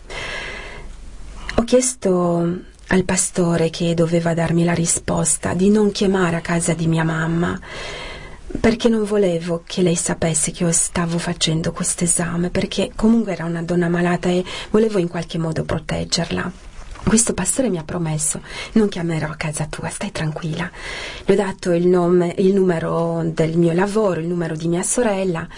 Ho 1.56 1.64
chiesto 1.64 2.58
al 2.86 3.04
pastore 3.04 3.70
che 3.70 3.94
doveva 3.94 4.32
darmi 4.34 4.62
la 4.62 4.72
risposta 4.72 5.54
di 5.54 5.70
non 5.70 5.90
chiamare 5.90 6.36
a 6.36 6.40
casa 6.40 6.74
di 6.74 6.86
mia 6.86 7.02
mamma 7.02 7.58
perché 8.58 8.88
non 8.88 9.04
volevo 9.04 9.62
che 9.66 9.82
lei 9.82 9.94
sapesse 9.94 10.50
che 10.50 10.64
io 10.64 10.72
stavo 10.72 11.18
facendo 11.18 11.72
questo 11.72 12.04
esame, 12.04 12.50
perché 12.50 12.90
comunque 12.96 13.32
era 13.32 13.44
una 13.44 13.62
donna 13.62 13.88
malata 13.88 14.28
e 14.28 14.44
volevo 14.70 14.98
in 14.98 15.08
qualche 15.08 15.38
modo 15.38 15.64
proteggerla. 15.64 16.69
Questo 17.04 17.34
pastore 17.34 17.70
mi 17.70 17.78
ha 17.78 17.84
promesso, 17.84 18.40
non 18.72 18.88
chiamerò 18.88 19.28
a 19.28 19.34
casa 19.34 19.66
tua, 19.68 19.88
stai 19.88 20.12
tranquilla. 20.12 20.70
Le 21.24 21.32
ho 21.32 21.36
dato 21.36 21.72
il, 21.72 21.86
nome, 21.86 22.34
il 22.38 22.52
numero 22.52 23.22
del 23.24 23.56
mio 23.56 23.72
lavoro, 23.72 24.20
il 24.20 24.26
numero 24.26 24.54
di 24.54 24.68
mia 24.68 24.82
sorella 24.82 25.48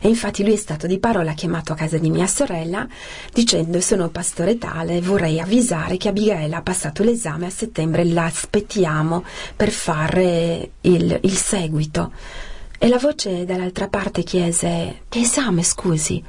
e 0.00 0.08
infatti 0.08 0.44
lui 0.44 0.52
è 0.52 0.56
stato 0.56 0.86
di 0.86 0.98
parola 0.98 1.32
chiamato 1.32 1.72
a 1.72 1.76
casa 1.76 1.98
di 1.98 2.10
mia 2.10 2.26
sorella 2.26 2.86
dicendo 3.32 3.80
sono 3.80 4.08
pastore 4.10 4.58
tale, 4.58 5.00
vorrei 5.00 5.40
avvisare 5.40 5.96
che 5.96 6.08
Abigail 6.08 6.52
ha 6.52 6.62
passato 6.62 7.02
l'esame 7.02 7.46
a 7.46 7.50
settembre, 7.50 8.04
l'aspettiamo 8.04 9.24
per 9.56 9.70
fare 9.70 10.70
il, 10.82 11.18
il 11.22 11.36
seguito. 11.36 12.12
E 12.78 12.86
la 12.86 12.98
voce 12.98 13.44
dall'altra 13.44 13.88
parte 13.88 14.22
chiese 14.22 15.00
che 15.08 15.20
esame 15.20 15.64
scusi? 15.64 16.22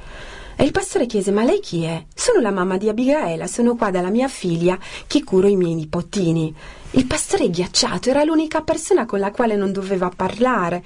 E 0.60 0.64
il 0.64 0.72
pastore 0.72 1.06
chiese: 1.06 1.30
Ma 1.30 1.42
lei 1.42 1.58
chi 1.58 1.84
è? 1.84 2.04
Sono 2.14 2.38
la 2.38 2.50
mamma 2.50 2.76
di 2.76 2.90
Abigaela, 2.90 3.46
sono 3.46 3.76
qua 3.76 3.90
dalla 3.90 4.10
mia 4.10 4.28
figlia 4.28 4.78
che 5.06 5.24
curo 5.24 5.48
i 5.48 5.56
miei 5.56 5.74
nipotini. 5.74 6.54
Il 6.90 7.06
pastore 7.06 7.48
ghiacciato 7.48 8.10
era 8.10 8.24
l'unica 8.24 8.60
persona 8.60 9.06
con 9.06 9.20
la 9.20 9.30
quale 9.30 9.56
non 9.56 9.72
doveva 9.72 10.12
parlare 10.14 10.84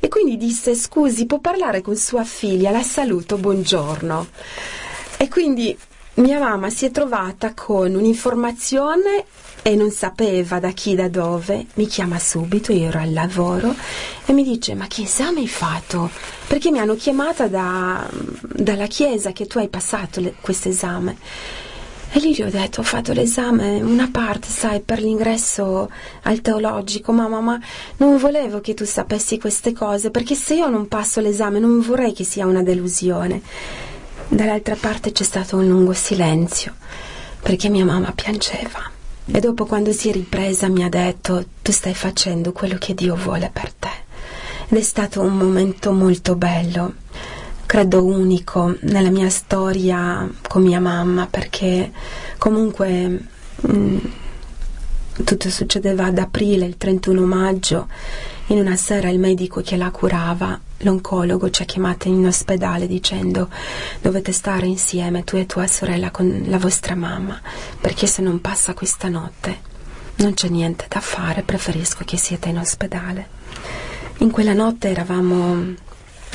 e 0.00 0.08
quindi 0.08 0.36
disse 0.36 0.74
scusi, 0.74 1.26
può 1.26 1.38
parlare 1.38 1.80
con 1.80 1.94
sua 1.94 2.24
figlia, 2.24 2.72
la 2.72 2.82
saluto, 2.82 3.36
buongiorno. 3.36 4.26
E 5.18 5.28
quindi 5.28 5.78
mia 6.14 6.40
mamma 6.40 6.68
si 6.68 6.84
è 6.84 6.90
trovata 6.90 7.54
con 7.54 7.94
un'informazione 7.94 9.26
e 9.66 9.76
non 9.76 9.90
sapeva 9.90 10.60
da 10.60 10.72
chi, 10.72 10.94
da 10.94 11.08
dove, 11.08 11.64
mi 11.76 11.86
chiama 11.86 12.18
subito, 12.18 12.70
io 12.70 12.88
ero 12.88 12.98
al 12.98 13.14
lavoro 13.14 13.74
e 14.26 14.32
mi 14.34 14.42
dice 14.42 14.74
ma 14.74 14.86
che 14.88 15.04
esame 15.04 15.40
hai 15.40 15.48
fatto? 15.48 16.10
Perché 16.46 16.70
mi 16.70 16.80
hanno 16.80 16.94
chiamata 16.96 17.48
da, 17.48 18.06
dalla 18.42 18.86
chiesa 18.86 19.32
che 19.32 19.46
tu 19.46 19.56
hai 19.56 19.68
passato 19.68 20.20
questo 20.42 20.68
esame. 20.68 21.16
E 22.12 22.20
lì 22.20 22.34
gli 22.34 22.42
ho 22.42 22.50
detto, 22.50 22.80
ho 22.80 22.84
fatto 22.84 23.14
l'esame, 23.14 23.80
una 23.80 24.10
parte, 24.12 24.48
sai, 24.48 24.80
per 24.80 25.00
l'ingresso 25.00 25.90
al 26.24 26.42
teologico, 26.42 27.10
mamma, 27.12 27.40
ma 27.40 27.58
non 27.96 28.18
volevo 28.18 28.60
che 28.60 28.74
tu 28.74 28.84
sapessi 28.84 29.38
queste 29.38 29.72
cose, 29.72 30.10
perché 30.10 30.34
se 30.34 30.56
io 30.56 30.68
non 30.68 30.88
passo 30.88 31.20
l'esame 31.20 31.58
non 31.58 31.80
vorrei 31.80 32.12
che 32.12 32.22
sia 32.22 32.44
una 32.44 32.62
delusione. 32.62 33.40
Dall'altra 34.28 34.76
parte 34.76 35.10
c'è 35.10 35.24
stato 35.24 35.56
un 35.56 35.66
lungo 35.66 35.94
silenzio, 35.94 36.74
perché 37.42 37.70
mia 37.70 37.86
mamma 37.86 38.12
piangeva. 38.12 38.93
E 39.26 39.40
dopo, 39.40 39.64
quando 39.64 39.92
si 39.92 40.10
è 40.10 40.12
ripresa, 40.12 40.68
mi 40.68 40.84
ha 40.84 40.88
detto, 40.88 41.44
tu 41.62 41.72
stai 41.72 41.94
facendo 41.94 42.52
quello 42.52 42.76
che 42.78 42.94
Dio 42.94 43.16
vuole 43.16 43.50
per 43.52 43.72
te. 43.72 44.02
Ed 44.68 44.78
è 44.78 44.82
stato 44.82 45.20
un 45.20 45.36
momento 45.36 45.92
molto 45.92 46.36
bello 46.36 46.94
credo 47.74 48.04
unico 48.04 48.76
nella 48.82 49.10
mia 49.10 49.28
storia 49.30 50.30
con 50.48 50.62
mia 50.62 50.78
mamma 50.78 51.26
perché 51.26 51.90
comunque 52.38 53.08
mh, 53.56 53.76
mm, 53.76 53.98
tutto 55.22 55.50
succedeva 55.50 56.06
ad 56.06 56.18
aprile, 56.18 56.66
il 56.66 56.76
31 56.76 57.24
maggio. 57.24 57.88
In 58.48 58.58
una 58.58 58.76
sera 58.76 59.08
il 59.08 59.18
medico 59.18 59.60
che 59.60 59.76
la 59.76 59.90
curava, 59.90 60.58
l'oncologo, 60.78 61.48
ci 61.50 61.62
ha 61.62 61.64
chiamate 61.64 62.08
in 62.08 62.26
ospedale 62.26 62.86
dicendo 62.86 63.48
dovete 64.00 64.32
stare 64.32 64.66
insieme 64.66 65.24
tu 65.24 65.36
e 65.36 65.46
tua 65.46 65.66
sorella 65.66 66.10
con 66.10 66.44
la 66.46 66.58
vostra 66.58 66.94
mamma 66.94 67.40
perché 67.80 68.06
se 68.06 68.20
non 68.20 68.40
passa 68.42 68.74
questa 68.74 69.08
notte 69.08 69.72
non 70.16 70.34
c'è 70.34 70.48
niente 70.48 70.86
da 70.88 71.00
fare, 71.00 71.42
preferisco 71.42 72.04
che 72.04 72.16
siete 72.16 72.50
in 72.50 72.58
ospedale. 72.58 73.28
In 74.18 74.30
quella 74.30 74.52
notte 74.52 74.88
eravamo 74.88 75.74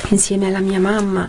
insieme 0.08 0.46
alla 0.46 0.60
mia 0.60 0.80
mamma 0.80 1.28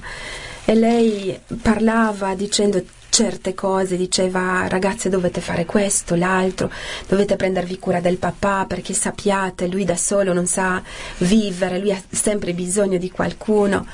e 0.66 0.74
lei 0.76 1.40
parlava 1.62 2.34
dicendo 2.36 2.84
certe 3.12 3.54
cose, 3.54 3.98
diceva 3.98 4.68
ragazze 4.68 5.10
dovete 5.10 5.42
fare 5.42 5.66
questo, 5.66 6.16
l'altro, 6.16 6.72
dovete 7.08 7.36
prendervi 7.36 7.78
cura 7.78 8.00
del 8.00 8.18
papà 8.18 8.66
perché 8.66 8.94
sappiate, 8.94 9.68
lui 9.68 9.84
da 9.84 9.98
solo 9.98 10.34
non 10.34 10.48
sa 10.48 10.82
vivere, 11.18 11.78
lui 11.78 11.92
ha 11.92 12.02
sempre 12.10 12.54
bisogno 12.54 12.98
di 12.98 13.12
qualcuno. 13.12 13.86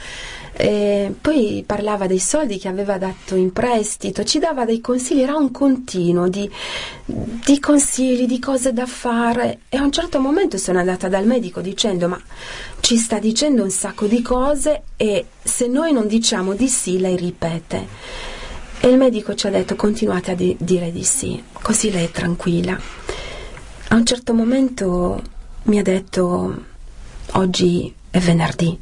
E 0.59 1.13
poi 1.19 1.63
parlava 1.65 2.07
dei 2.07 2.19
soldi 2.19 2.57
che 2.57 2.67
aveva 2.67 2.97
dato 2.97 3.35
in 3.35 3.51
prestito, 3.51 4.23
ci 4.23 4.39
dava 4.39 4.65
dei 4.65 4.81
consigli, 4.81 5.21
era 5.21 5.35
un 5.35 5.51
continuo 5.51 6.29
di, 6.29 6.49
di, 7.05 7.59
consigli, 7.59 8.25
di 8.25 8.39
cose 8.39 8.73
da 8.73 8.87
fare 8.87 9.59
e 9.69 9.77
a 9.77 9.83
un 9.83 9.91
certo 9.91 10.19
momento 10.19 10.57
sono 10.57 10.79
andata 10.79 11.09
dal 11.09 11.25
medico 11.25 11.61
dicendo 11.61 12.07
ma 12.07 12.19
ci 12.79 12.97
sta 12.97 13.19
dicendo 13.19 13.61
un 13.61 13.69
sacco 13.69 14.05
di 14.07 14.21
cose 14.21 14.83
e 14.95 15.25
se 15.43 15.67
noi 15.67 15.91
non 15.91 16.07
diciamo 16.07 16.53
di 16.53 16.67
sì 16.67 16.99
lei 16.99 17.15
ripete. 17.15 18.36
E 18.87 18.91
il 18.91 18.97
medico 18.97 19.35
ci 19.35 19.47
ha 19.47 19.49
detto 19.49 19.75
continuate 19.75 20.31
a 20.31 20.33
di- 20.33 20.55
dire 20.57 20.93
di 20.93 21.03
sì, 21.03 21.43
così 21.61 21.91
lei 21.91 22.05
è 22.05 22.09
tranquilla. 22.09 22.79
A 23.89 23.95
un 23.95 24.05
certo 24.05 24.33
momento 24.33 25.21
mi 25.63 25.77
ha 25.77 25.81
detto 25.81 26.63
oggi 27.31 27.93
è 28.09 28.19
venerdì 28.19 28.79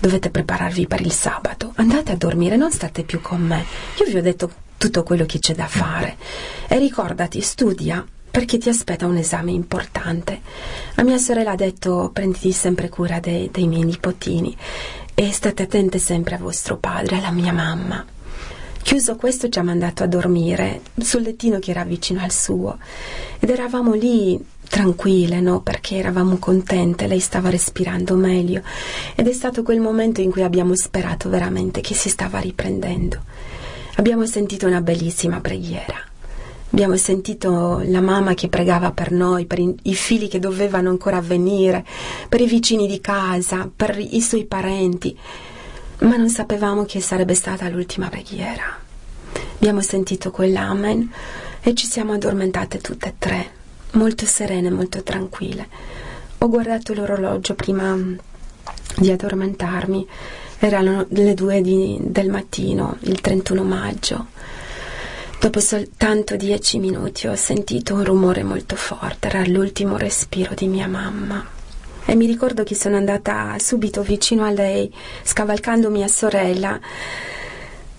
dovete 0.00 0.30
prepararvi 0.30 0.88
per 0.88 1.02
il 1.02 1.12
sabato, 1.12 1.70
andate 1.76 2.10
a 2.10 2.16
dormire, 2.16 2.56
non 2.56 2.72
state 2.72 3.04
più 3.04 3.20
con 3.20 3.42
me. 3.42 3.64
Io 4.00 4.06
vi 4.06 4.16
ho 4.16 4.22
detto 4.22 4.50
tutto 4.76 5.04
quello 5.04 5.24
che 5.24 5.38
c'è 5.38 5.54
da 5.54 5.68
fare. 5.68 6.16
E 6.66 6.76
ricordati, 6.78 7.40
studia, 7.40 8.04
perché 8.28 8.58
ti 8.58 8.68
aspetta 8.68 9.06
un 9.06 9.18
esame 9.18 9.52
importante. 9.52 10.40
A 10.96 11.04
mia 11.04 11.18
sorella 11.18 11.52
ha 11.52 11.54
detto 11.54 12.10
prenditi 12.12 12.50
sempre 12.50 12.88
cura 12.88 13.20
dei, 13.20 13.48
dei 13.52 13.68
miei 13.68 13.84
nipotini 13.84 14.56
e 15.14 15.30
state 15.30 15.62
attente 15.62 16.00
sempre 16.00 16.34
a 16.34 16.38
vostro 16.38 16.76
padre, 16.76 17.18
alla 17.18 17.30
mia 17.30 17.52
mamma. 17.52 18.04
Chiuso 18.84 19.16
questo 19.16 19.48
ci 19.48 19.58
ha 19.58 19.62
mandato 19.62 20.02
a 20.02 20.06
dormire 20.06 20.82
sul 21.00 21.22
lettino 21.22 21.58
che 21.58 21.70
era 21.70 21.84
vicino 21.84 22.20
al 22.20 22.30
suo 22.30 22.76
ed 23.38 23.48
eravamo 23.48 23.94
lì 23.94 24.38
tranquille, 24.68 25.40
no? 25.40 25.62
Perché 25.62 25.96
eravamo 25.96 26.36
contente, 26.36 27.06
lei 27.06 27.18
stava 27.18 27.48
respirando 27.48 28.14
meglio 28.14 28.60
ed 29.14 29.26
è 29.26 29.32
stato 29.32 29.62
quel 29.62 29.80
momento 29.80 30.20
in 30.20 30.30
cui 30.30 30.42
abbiamo 30.42 30.76
sperato 30.76 31.30
veramente 31.30 31.80
che 31.80 31.94
si 31.94 32.10
stava 32.10 32.40
riprendendo. 32.40 33.22
Abbiamo 33.94 34.26
sentito 34.26 34.66
una 34.66 34.82
bellissima 34.82 35.40
preghiera. 35.40 35.96
Abbiamo 36.70 36.96
sentito 36.98 37.80
la 37.86 38.02
mamma 38.02 38.34
che 38.34 38.48
pregava 38.48 38.92
per 38.92 39.12
noi, 39.12 39.46
per 39.46 39.60
i, 39.60 39.94
figli 39.94 40.28
che 40.28 40.38
dovevano 40.38 40.90
ancora 40.90 41.22
venire, 41.22 41.86
per 42.28 42.42
i 42.42 42.46
vicini 42.46 42.86
di 42.86 43.00
casa, 43.00 43.66
per 43.74 43.96
i 43.98 44.20
suoi 44.20 44.44
parenti, 44.44 45.16
ma 46.00 46.16
non 46.16 46.28
sapevamo 46.28 46.84
che 46.84 47.00
sarebbe 47.00 47.34
stata 47.34 47.68
l'ultima 47.68 48.08
preghiera. 48.08 48.78
Abbiamo 49.56 49.80
sentito 49.80 50.30
quell'amen 50.30 51.10
e 51.62 51.74
ci 51.74 51.86
siamo 51.86 52.12
addormentate 52.12 52.78
tutte 52.78 53.08
e 53.08 53.14
tre 53.18 53.62
molto 53.94 54.26
serene, 54.26 54.70
molto 54.70 55.02
tranquille. 55.02 55.68
Ho 56.38 56.48
guardato 56.48 56.94
l'orologio 56.94 57.54
prima 57.54 57.96
di 58.96 59.10
addormentarmi, 59.10 60.06
erano 60.58 61.06
le 61.08 61.34
due 61.34 61.60
di, 61.60 61.98
del 62.00 62.30
mattino, 62.30 62.96
il 63.00 63.20
31 63.20 63.64
maggio. 63.64 64.26
Dopo 65.40 65.60
soltanto 65.60 66.36
dieci 66.36 66.78
minuti 66.78 67.26
ho 67.26 67.36
sentito 67.36 67.94
un 67.94 68.04
rumore 68.04 68.42
molto 68.42 68.76
forte, 68.76 69.28
era 69.28 69.44
l'ultimo 69.46 69.96
respiro 69.96 70.54
di 70.54 70.66
mia 70.68 70.86
mamma. 70.86 71.53
E 72.06 72.14
mi 72.14 72.26
ricordo 72.26 72.64
che 72.64 72.74
sono 72.74 72.96
andata 72.96 73.56
subito 73.58 74.02
vicino 74.02 74.44
a 74.44 74.50
lei, 74.50 74.92
scavalcando 75.22 75.90
mia 75.90 76.08
sorella, 76.08 76.78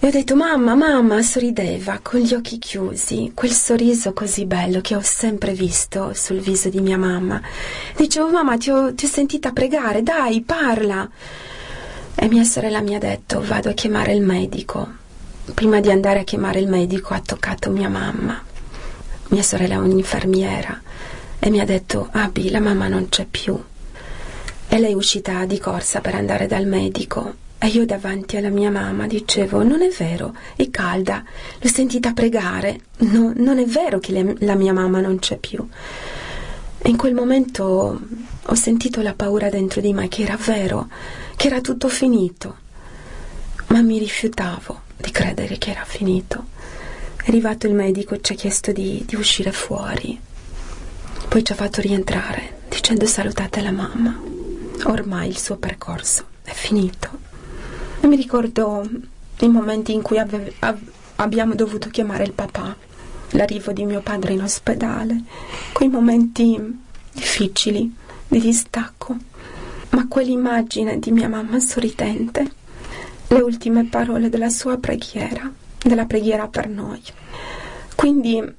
e 0.05 0.09
ho 0.09 0.11
detto 0.11 0.35
mamma, 0.35 0.75
mamma, 0.75 1.23
sorrideva 1.23 1.97
con 1.99 2.19
gli 2.19 2.35
occhi 2.35 2.59
chiusi, 2.59 3.31
quel 3.33 3.49
sorriso 3.49 4.13
così 4.13 4.45
bello 4.45 4.79
che 4.79 4.95
ho 4.95 5.01
sempre 5.01 5.53
visto 5.53 6.13
sul 6.13 6.41
viso 6.41 6.69
di 6.69 6.79
mia 6.79 6.97
mamma. 6.97 7.41
Dicevo 7.95 8.29
mamma, 8.29 8.55
ti 8.55 8.69
ho, 8.69 8.93
ti 8.93 9.05
ho 9.05 9.07
sentita 9.07 9.51
pregare, 9.51 10.03
dai, 10.03 10.41
parla. 10.41 11.09
E 12.13 12.27
mia 12.27 12.43
sorella 12.43 12.81
mi 12.81 12.93
ha 12.93 12.99
detto 12.99 13.41
vado 13.41 13.69
a 13.69 13.73
chiamare 13.73 14.13
il 14.13 14.21
medico. 14.21 14.87
Prima 15.55 15.79
di 15.79 15.89
andare 15.89 16.19
a 16.19 16.23
chiamare 16.23 16.59
il 16.59 16.67
medico 16.67 17.15
ha 17.15 17.21
toccato 17.25 17.71
mia 17.71 17.89
mamma. 17.89 18.39
Mia 19.29 19.41
sorella 19.41 19.73
è 19.73 19.79
un'infermiera 19.79 20.79
e 21.39 21.49
mi 21.49 21.59
ha 21.59 21.65
detto 21.65 22.09
Abi, 22.11 22.51
la 22.51 22.59
mamma 22.59 22.87
non 22.87 23.09
c'è 23.09 23.25
più. 23.25 23.59
E 24.67 24.79
lei 24.79 24.93
uscita 24.93 25.45
di 25.45 25.59
corsa 25.59 26.01
per 26.01 26.15
andare 26.15 26.47
dal 26.47 26.65
medico 26.65 27.43
e 27.57 27.67
io 27.67 27.85
davanti 27.85 28.37
alla 28.37 28.49
mia 28.49 28.69
mamma 28.69 29.07
dicevo, 29.07 29.63
non 29.63 29.81
è 29.81 29.89
vero, 29.89 30.35
è 30.55 30.69
calda, 30.69 31.23
l'ho 31.59 31.67
sentita 31.67 32.11
pregare, 32.13 32.81
no, 32.97 33.31
non 33.35 33.57
è 33.57 33.65
vero 33.65 33.99
che 33.99 34.11
le, 34.11 34.35
la 34.39 34.55
mia 34.55 34.73
mamma 34.73 34.99
non 34.99 35.17
c'è 35.19 35.37
più. 35.37 35.67
E 36.77 36.89
in 36.89 36.97
quel 36.97 37.15
momento 37.15 37.99
ho 38.43 38.53
sentito 38.53 39.01
la 39.01 39.13
paura 39.15 39.49
dentro 39.49 39.81
di 39.81 39.93
me 39.93 40.07
che 40.09 40.23
era 40.23 40.37
vero, 40.37 40.89
che 41.35 41.47
era 41.47 41.61
tutto 41.61 41.87
finito, 41.87 42.57
ma 43.67 43.81
mi 43.81 43.97
rifiutavo 43.97 44.81
di 44.97 45.09
credere 45.09 45.57
che 45.57 45.71
era 45.71 45.85
finito. 45.85 46.45
È 47.15 47.29
arrivato 47.29 47.65
il 47.65 47.73
medico 47.73 48.13
e 48.13 48.21
ci 48.21 48.33
ha 48.33 48.35
chiesto 48.35 48.71
di, 48.71 49.03
di 49.07 49.15
uscire 49.15 49.51
fuori, 49.51 50.19
poi 51.27 51.43
ci 51.43 51.51
ha 51.51 51.55
fatto 51.55 51.81
rientrare 51.81 52.57
dicendo 52.69 53.07
salutate 53.07 53.61
la 53.61 53.71
mamma. 53.71 54.34
Ormai 54.83 55.29
il 55.29 55.37
suo 55.37 55.57
percorso 55.57 56.25
è 56.43 56.51
finito. 56.51 57.09
E 58.01 58.07
mi 58.07 58.15
ricordo 58.15 58.87
i 59.39 59.47
momenti 59.47 59.93
in 59.93 60.01
cui 60.01 60.19
ave- 60.19 60.53
av- 60.59 60.91
abbiamo 61.15 61.55
dovuto 61.55 61.89
chiamare 61.89 62.23
il 62.23 62.33
papà, 62.33 62.75
l'arrivo 63.31 63.71
di 63.71 63.85
mio 63.85 64.01
padre 64.01 64.33
in 64.33 64.41
ospedale, 64.41 65.23
quei 65.73 65.89
momenti 65.89 66.79
difficili 67.11 67.93
di 68.27 68.39
distacco, 68.39 69.15
ma 69.89 70.07
quell'immagine 70.07 70.99
di 70.99 71.11
mia 71.11 71.29
mamma 71.29 71.59
sorridente, 71.59 72.51
le 73.27 73.39
ultime 73.39 73.85
parole 73.85 74.29
della 74.29 74.49
sua 74.49 74.77
preghiera, 74.77 75.51
della 75.81 76.05
preghiera 76.05 76.47
per 76.47 76.67
noi. 76.67 77.01
Quindi 77.95 78.53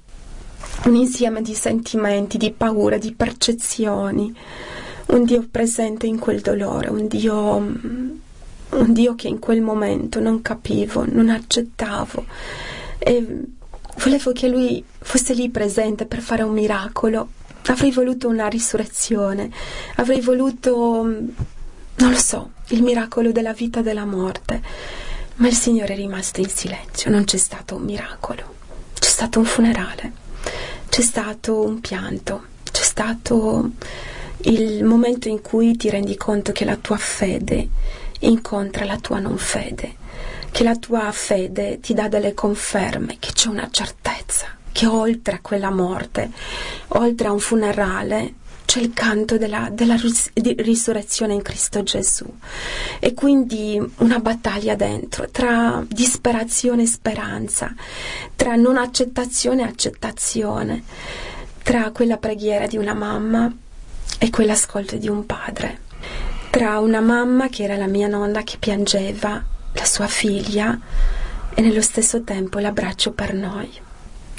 un 0.85 0.95
insieme 0.95 1.43
di 1.43 1.55
sentimenti, 1.55 2.37
di 2.37 2.53
paura, 2.53 2.99
di 2.99 3.13
percezioni, 3.13 4.35
un 5.07 5.25
Dio 5.25 5.47
presente 5.51 6.07
in 6.07 6.19
quel 6.19 6.41
dolore, 6.41 6.89
un 6.89 7.07
Dio 7.07 7.75
un 8.77 8.93
Dio 8.93 9.15
che 9.15 9.29
in 9.29 9.39
quel 9.39 9.63
momento 9.63 10.21
non 10.21 10.43
capivo, 10.43 11.05
non 11.07 11.29
accettavo. 11.29 12.25
E 12.99 13.43
volevo 13.99 14.33
che 14.33 14.49
Lui 14.49 14.85
fosse 14.99 15.35
lì 15.35 15.49
presente 15.51 16.07
per 16.07 16.21
fare 16.21 16.43
un 16.43 16.53
miracolo. 16.53 17.29
Avrei 17.67 17.91
voluto 17.91 18.29
una 18.29 18.47
risurrezione, 18.49 19.51
avrei 19.97 20.21
voluto, 20.21 21.03
non 21.05 22.11
lo 22.11 22.19
so, 22.19 22.51
il 22.69 22.83
miracolo 22.83 23.33
della 23.33 23.53
vita 23.53 23.81
e 23.81 23.83
della 23.83 24.05
morte, 24.05 24.63
ma 25.37 25.49
il 25.49 25.55
Signore 25.55 25.95
è 25.95 25.97
rimasto 25.97 26.41
in 26.41 26.49
silenzio, 26.49 27.11
non 27.11 27.25
c'è 27.25 27.37
stato 27.39 27.75
un 27.75 27.83
miracolo, 27.83 28.55
c'è 28.97 29.09
stato 29.09 29.41
un 29.41 29.47
funerale, 29.47 30.13
c'è 30.89 31.01
stato 31.01 31.61
un 31.61 31.81
pianto, 31.81 32.45
c'è 32.71 32.85
stato 32.85 33.71
il 34.49 34.85
momento 34.85 35.29
in 35.29 35.41
cui 35.41 35.77
ti 35.77 35.91
rendi 35.91 36.17
conto 36.17 36.53
che 36.53 36.65
la 36.65 36.77
tua 36.77 36.97
fede 36.97 37.69
incontra 38.21 38.85
la 38.85 38.99
tua 38.99 39.19
non 39.19 39.37
fede, 39.39 39.97
che 40.51 40.63
la 40.63 40.77
tua 40.77 41.11
fede 41.13 41.81
ti 41.81 41.95
dà 41.95 42.09
delle 42.09 42.33
conferme, 42.33 43.17
che 43.19 43.33
c'è 43.33 43.49
una 43.49 43.69
certezza, 43.71 44.47
che 44.71 44.87
oltre 44.87 45.35
a 45.35 45.41
quella 45.41 45.71
morte, 45.71 46.31
oltre 46.89 47.27
a 47.27 47.33
un 47.33 47.41
funerale, 47.41 48.35
c'è 48.67 48.81
il 48.81 48.93
canto 48.93 49.37
della, 49.37 49.69
della 49.73 49.97
ris- 49.97 50.31
risurrezione 50.35 51.35
in 51.35 51.43
Cristo 51.43 51.83
Gesù. 51.83 52.27
E 53.01 53.15
quindi 53.15 53.81
una 53.99 54.19
battaglia 54.19 54.75
dentro 54.77 55.29
tra 55.31 55.85
disperazione 55.89 56.83
e 56.83 56.87
speranza, 56.87 57.75
tra 58.37 58.55
non 58.55 58.77
accettazione 58.77 59.63
e 59.63 59.67
accettazione, 59.67 60.83
tra 61.63 61.91
quella 61.91 62.17
preghiera 62.17 62.67
di 62.67 62.77
una 62.77 62.95
mamma 62.95 63.53
e 64.19 64.31
quell'ascolto 64.31 64.97
di 64.97 65.09
un 65.09 65.27
padre 65.27 65.85
tra 66.57 66.79
una 66.79 67.01
mamma 67.01 67.51
che 67.51 67.65
era 67.65 67.77
la 67.77 67.87
mia 67.87 68.09
nonna 68.09 68.43
che 68.43 68.57
piangeva 68.59 69.45
la 69.75 69.85
sua 69.85 70.07
figlia 70.07 70.81
e 71.53 71.61
nello 71.61 71.83
stesso 71.83 72.25
tempo 72.25 72.59
l'abbraccio 72.59 73.13
per 73.13 73.35
noi. 73.35 73.71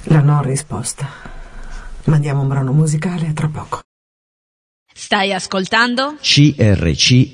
La 0.05 0.21
non 0.21 0.41
risposta. 0.41 1.07
Mandiamo 2.05 2.41
un 2.41 2.47
brano 2.47 2.71
musicale 2.71 3.27
a 3.27 3.33
tra 3.33 3.49
poco. 3.49 3.81
Stai 4.91 5.31
ascoltando? 5.31 6.15
CRCFM. 6.19 7.25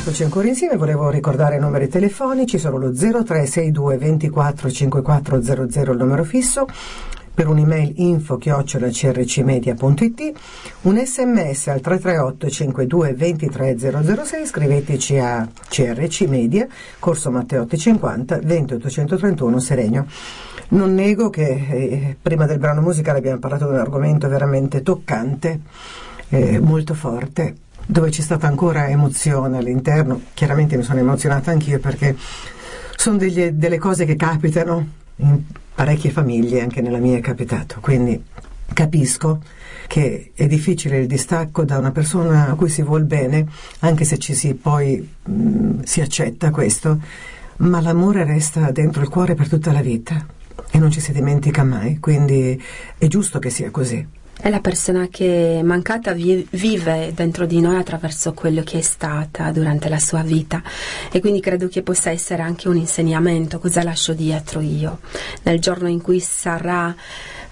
Eccoci 0.00 0.22
ancora 0.22 0.48
insieme, 0.48 0.78
volevo 0.78 1.10
ricordare 1.10 1.56
i 1.56 1.60
numeri 1.60 1.86
telefonici, 1.86 2.58
sono 2.58 2.78
lo 2.78 2.90
0362 2.90 3.98
24 3.98 4.70
5400 4.70 5.90
il 5.92 5.98
numero 5.98 6.24
fisso, 6.24 6.66
per 7.34 7.46
un'email 7.46 7.92
info 7.96 8.38
crcmedia.it, 8.38 10.32
un 10.82 10.96
sms 11.04 11.66
al 11.68 11.82
338 11.82 12.48
52 12.48 13.12
23 13.12 13.78
006, 13.78 14.46
scriveteci 14.46 15.18
a 15.18 15.46
CRC 15.68 16.22
Media, 16.22 16.66
Corso 16.98 17.30
Matteotti 17.30 17.76
50, 17.76 18.38
20 18.42 18.74
831 18.74 19.58
Seregno. 19.60 20.06
Non 20.68 20.94
nego 20.94 21.28
che 21.28 21.46
eh, 21.46 22.16
prima 22.20 22.46
del 22.46 22.58
brano 22.58 22.80
musicale 22.80 23.18
abbiamo 23.18 23.38
parlato 23.38 23.66
di 23.66 23.72
un 23.72 23.80
argomento 23.80 24.28
veramente 24.28 24.80
toccante, 24.80 25.60
eh, 26.30 26.58
molto 26.58 26.94
forte, 26.94 27.54
dove 27.90 28.10
c'è 28.10 28.22
stata 28.22 28.46
ancora 28.46 28.88
emozione 28.88 29.58
all'interno. 29.58 30.22
Chiaramente 30.32 30.76
mi 30.76 30.84
sono 30.84 31.00
emozionata 31.00 31.50
anch'io 31.50 31.80
perché 31.80 32.16
sono 32.96 33.16
degli, 33.16 33.48
delle 33.48 33.78
cose 33.78 34.04
che 34.04 34.14
capitano 34.14 34.86
in 35.16 35.42
parecchie 35.74 36.10
famiglie, 36.10 36.62
anche 36.62 36.80
nella 36.80 36.98
mia 36.98 37.16
è 37.16 37.20
capitato, 37.20 37.78
quindi 37.80 38.22
capisco 38.72 39.42
che 39.88 40.30
è 40.34 40.46
difficile 40.46 40.98
il 40.98 41.08
distacco 41.08 41.64
da 41.64 41.78
una 41.78 41.90
persona 41.90 42.48
a 42.48 42.54
cui 42.54 42.68
si 42.68 42.82
vuol 42.82 43.04
bene, 43.04 43.46
anche 43.80 44.04
se 44.04 44.18
ci 44.18 44.34
si 44.34 44.54
poi 44.54 44.96
mh, 45.24 45.32
mm, 45.32 45.80
si 45.82 46.00
accetta 46.00 46.50
questo, 46.50 47.00
ma 47.56 47.80
l'amore 47.80 48.24
resta 48.24 48.70
dentro 48.70 49.02
il 49.02 49.08
cuore 49.08 49.34
per 49.34 49.48
tutta 49.48 49.72
la 49.72 49.82
vita 49.82 50.24
e 50.70 50.78
non 50.78 50.92
ci 50.92 51.00
si 51.00 51.12
dimentica 51.12 51.64
mai, 51.64 51.98
quindi 51.98 52.62
è 52.96 53.06
giusto 53.08 53.40
che 53.40 53.50
sia 53.50 53.70
così. 53.70 54.06
È 54.42 54.48
la 54.48 54.60
persona 54.60 55.08
che 55.08 55.60
mancata 55.62 56.12
vi- 56.12 56.46
vive 56.52 57.12
dentro 57.14 57.44
di 57.44 57.60
noi 57.60 57.76
attraverso 57.76 58.32
quello 58.32 58.62
che 58.62 58.78
è 58.78 58.80
stata 58.80 59.50
durante 59.50 59.90
la 59.90 59.98
sua 59.98 60.22
vita. 60.22 60.62
E 61.12 61.20
quindi 61.20 61.40
credo 61.40 61.68
che 61.68 61.82
possa 61.82 62.10
essere 62.10 62.40
anche 62.40 62.66
un 62.68 62.76
insegnamento, 62.76 63.58
cosa 63.58 63.82
lascio 63.82 64.14
dietro 64.14 64.60
io. 64.60 65.00
Nel 65.42 65.60
giorno 65.60 65.88
in 65.88 66.00
cui 66.00 66.20
sarà 66.20 66.94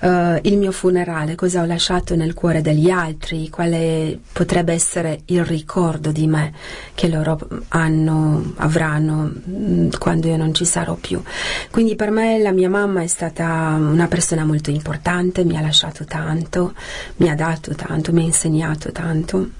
uh, 0.00 0.38
il 0.42 0.56
mio 0.56 0.72
funerale, 0.72 1.34
cosa 1.34 1.62
ho 1.62 1.64
lasciato 1.64 2.14
nel 2.14 2.34
cuore 2.34 2.60
degli 2.60 2.90
altri, 2.90 3.48
quale 3.48 4.18
potrebbe 4.32 4.72
essere 4.72 5.20
il 5.26 5.44
ricordo 5.44 6.12
di 6.12 6.26
me 6.26 6.52
che 6.94 7.08
loro 7.08 7.38
hanno, 7.68 8.52
avranno 8.56 9.32
mm, 9.48 9.90
quando 9.98 10.28
io 10.28 10.36
non 10.36 10.54
ci 10.54 10.64
sarò 10.64 10.94
più. 10.94 11.22
Quindi 11.70 11.94
per 11.96 12.10
me 12.10 12.38
la 12.38 12.52
mia 12.52 12.68
mamma 12.68 13.02
è 13.02 13.06
stata 13.06 13.76
una 13.78 14.06
persona 14.06 14.44
molto 14.44 14.70
importante, 14.70 15.44
mi 15.44 15.56
ha 15.56 15.60
lasciato 15.60 16.04
tanto, 16.04 16.74
mi 17.16 17.28
ha 17.30 17.34
dato 17.34 17.74
tanto, 17.74 18.12
mi 18.12 18.22
ha 18.22 18.26
insegnato 18.26 18.92
tanto. 18.92 19.50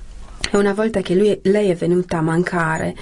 E 0.50 0.56
una 0.56 0.72
volta 0.72 1.00
che 1.00 1.14
lui, 1.14 1.38
lei 1.44 1.68
è 1.68 1.74
venuta 1.74 2.18
a 2.18 2.22
mancare, 2.22 2.96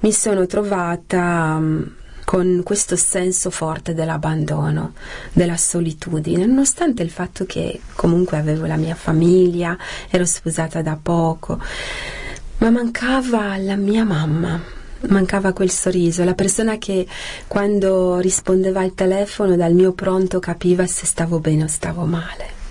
mi 0.00 0.12
sono 0.12 0.46
trovata 0.46 1.56
um, 1.58 1.90
con 2.24 2.62
questo 2.64 2.96
senso 2.96 3.50
forte 3.50 3.92
dell'abbandono, 3.92 4.92
della 5.32 5.56
solitudine, 5.56 6.46
nonostante 6.46 7.02
il 7.02 7.10
fatto 7.10 7.44
che 7.44 7.80
comunque 7.94 8.38
avevo 8.38 8.66
la 8.66 8.76
mia 8.76 8.94
famiglia, 8.94 9.76
ero 10.08 10.24
sposata 10.24 10.80
da 10.80 10.96
poco, 11.00 11.58
ma 12.58 12.70
mancava 12.70 13.56
la 13.58 13.76
mia 13.76 14.04
mamma. 14.04 14.80
Mancava 15.08 15.52
quel 15.52 15.70
sorriso, 15.70 16.22
la 16.22 16.34
persona 16.34 16.78
che 16.78 17.08
quando 17.48 18.20
rispondeva 18.20 18.82
al 18.82 18.94
telefono 18.94 19.56
dal 19.56 19.74
mio 19.74 19.92
pronto 19.94 20.38
capiva 20.38 20.86
se 20.86 21.06
stavo 21.06 21.40
bene 21.40 21.64
o 21.64 21.66
stavo 21.66 22.04
male 22.04 22.61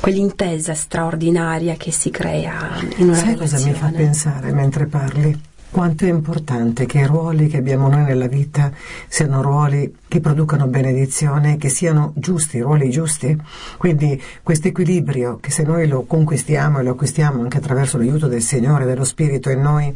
quell'intesa 0.00 0.74
straordinaria 0.74 1.74
che 1.76 1.90
si 1.90 2.10
crea 2.10 2.78
in 2.96 3.08
una 3.08 3.14
Sai 3.16 3.34
relazione. 3.34 3.36
cosa 3.36 3.66
mi 3.66 3.74
fa 3.74 3.88
pensare 3.94 4.52
mentre 4.52 4.86
parli? 4.86 5.40
Quanto 5.70 6.06
è 6.06 6.08
importante 6.08 6.86
che 6.86 7.00
i 7.00 7.06
ruoli 7.06 7.46
che 7.46 7.58
abbiamo 7.58 7.88
noi 7.88 8.02
nella 8.02 8.26
vita 8.26 8.72
siano 9.06 9.42
ruoli 9.42 9.96
che 10.08 10.18
producano 10.18 10.66
benedizione, 10.66 11.58
che 11.58 11.68
siano 11.68 12.12
giusti, 12.16 12.58
ruoli 12.60 12.88
giusti. 12.88 13.36
Quindi 13.76 14.20
questo 14.42 14.68
equilibrio 14.68 15.36
che 15.36 15.50
se 15.50 15.64
noi 15.64 15.86
lo 15.86 16.04
conquistiamo 16.04 16.78
e 16.78 16.82
lo 16.82 16.92
acquistiamo 16.92 17.42
anche 17.42 17.58
attraverso 17.58 17.98
l'aiuto 17.98 18.28
del 18.28 18.40
Signore, 18.40 18.86
dello 18.86 19.04
Spirito 19.04 19.50
in 19.50 19.60
noi, 19.60 19.94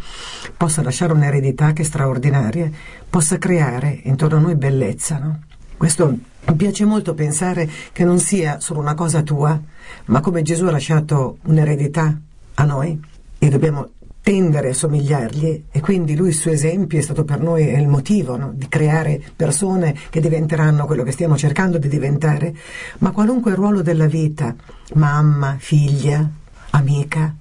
possa 0.59 0.83
lasciare 0.83 1.15
un'eredità 1.15 1.73
che 1.73 1.81
è 1.81 1.85
straordinaria, 1.87 2.71
possa 3.09 3.39
creare 3.39 3.99
intorno 4.03 4.37
a 4.37 4.41
noi 4.41 4.57
bellezza. 4.57 5.17
No? 5.17 5.41
Questo 5.79 6.07
mi 6.45 6.55
piace 6.55 6.85
molto 6.85 7.15
pensare 7.15 7.69
che 7.93 8.05
non 8.05 8.19
sia 8.19 8.61
solo 8.61 8.81
una 8.81 8.95
cosa 8.95 9.23
tua, 9.23 9.59
ma 10.07 10.21
come 10.21 10.43
Gesù 10.43 10.67
ha 10.67 10.71
lasciato 10.71 11.39
un'eredità 11.45 12.19
a 12.55 12.65
noi 12.65 13.01
e 13.39 13.49
dobbiamo 13.49 13.91
tendere 14.23 14.71
a 14.71 14.75
somigliargli 14.75 15.65
e 15.71 15.81
quindi 15.81 16.15
lui 16.15 16.29
il 16.29 16.35
suo 16.35 16.53
esempio 16.53 16.99
è 16.99 17.03
stato 17.03 17.25
per 17.25 17.41
noi 17.41 17.67
il 17.67 17.89
motivo 17.89 18.37
no? 18.37 18.53
di 18.55 18.69
creare 18.69 19.21
persone 19.35 19.97
che 20.11 20.21
diventeranno 20.21 20.87
quello 20.87 21.03
che 21.03 21.11
stiamo 21.11 21.37
cercando 21.37 21.79
di 21.79 21.89
diventare, 21.89 22.55
ma 22.99 23.11
qualunque 23.11 23.55
ruolo 23.55 23.83
della 23.83 24.07
vita, 24.07 24.55
mamma, 24.95 25.57
figlia, 25.59 26.29
amica, 26.71 27.35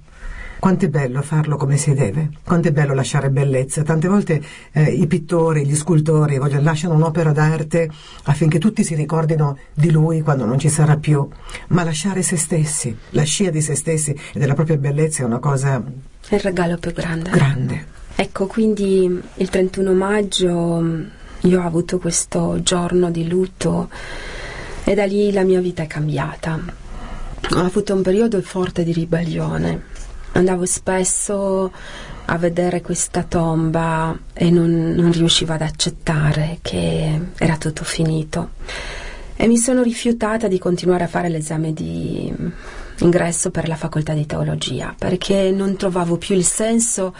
quanto 0.62 0.84
è 0.84 0.88
bello 0.88 1.22
farlo 1.22 1.56
come 1.56 1.76
si 1.76 1.92
deve, 1.92 2.30
quanto 2.44 2.68
è 2.68 2.70
bello 2.70 2.94
lasciare 2.94 3.30
bellezza. 3.30 3.82
Tante 3.82 4.06
volte 4.06 4.40
eh, 4.70 4.92
i 4.92 5.08
pittori, 5.08 5.66
gli 5.66 5.74
scultori 5.74 6.38
voglio, 6.38 6.60
lasciano 6.60 6.94
un'opera 6.94 7.32
d'arte 7.32 7.90
affinché 8.22 8.60
tutti 8.60 8.84
si 8.84 8.94
ricordino 8.94 9.58
di 9.74 9.90
lui 9.90 10.20
quando 10.20 10.44
non 10.44 10.60
ci 10.60 10.68
sarà 10.68 10.98
più, 10.98 11.28
ma 11.70 11.82
lasciare 11.82 12.22
se 12.22 12.36
stessi, 12.36 12.96
la 13.08 13.24
scia 13.24 13.50
di 13.50 13.60
se 13.60 13.74
stessi 13.74 14.12
e 14.12 14.38
della 14.38 14.54
propria 14.54 14.76
bellezza 14.76 15.24
è 15.24 15.26
una 15.26 15.40
cosa 15.40 15.82
il 16.28 16.38
regalo 16.38 16.78
più 16.78 16.92
grande. 16.92 17.30
Grande. 17.30 17.86
Ecco, 18.14 18.46
quindi 18.46 19.20
il 19.34 19.48
31 19.48 19.92
maggio 19.94 20.78
mm, 20.80 21.02
io 21.40 21.60
ho 21.60 21.66
avuto 21.66 21.98
questo 21.98 22.62
giorno 22.62 23.10
di 23.10 23.26
lutto 23.26 23.90
e 24.84 24.94
da 24.94 25.06
lì 25.06 25.32
la 25.32 25.42
mia 25.42 25.58
vita 25.58 25.82
è 25.82 25.88
cambiata. 25.88 26.56
Ho 27.50 27.58
avuto 27.58 27.94
un 27.94 28.02
periodo 28.02 28.40
forte 28.42 28.84
di 28.84 28.92
ribellione. 28.92 29.90
Andavo 30.32 30.64
spesso 30.64 31.70
a 32.24 32.38
vedere 32.38 32.80
questa 32.80 33.22
tomba 33.22 34.16
e 34.32 34.50
non, 34.50 34.92
non 34.96 35.12
riuscivo 35.12 35.52
ad 35.52 35.62
accettare 35.62 36.58
che 36.62 37.20
era 37.36 37.56
tutto 37.58 37.84
finito. 37.84 38.50
E 39.36 39.46
mi 39.46 39.56
sono 39.58 39.82
rifiutata 39.82 40.48
di 40.48 40.58
continuare 40.58 41.04
a 41.04 41.08
fare 41.08 41.28
l'esame 41.28 41.72
di 41.72 42.32
ingresso 43.02 43.50
per 43.50 43.68
la 43.68 43.76
facoltà 43.76 44.14
di 44.14 44.26
teologia 44.26 44.94
perché 44.96 45.50
non 45.50 45.76
trovavo 45.76 46.16
più 46.16 46.34
il 46.34 46.44
senso 46.44 47.14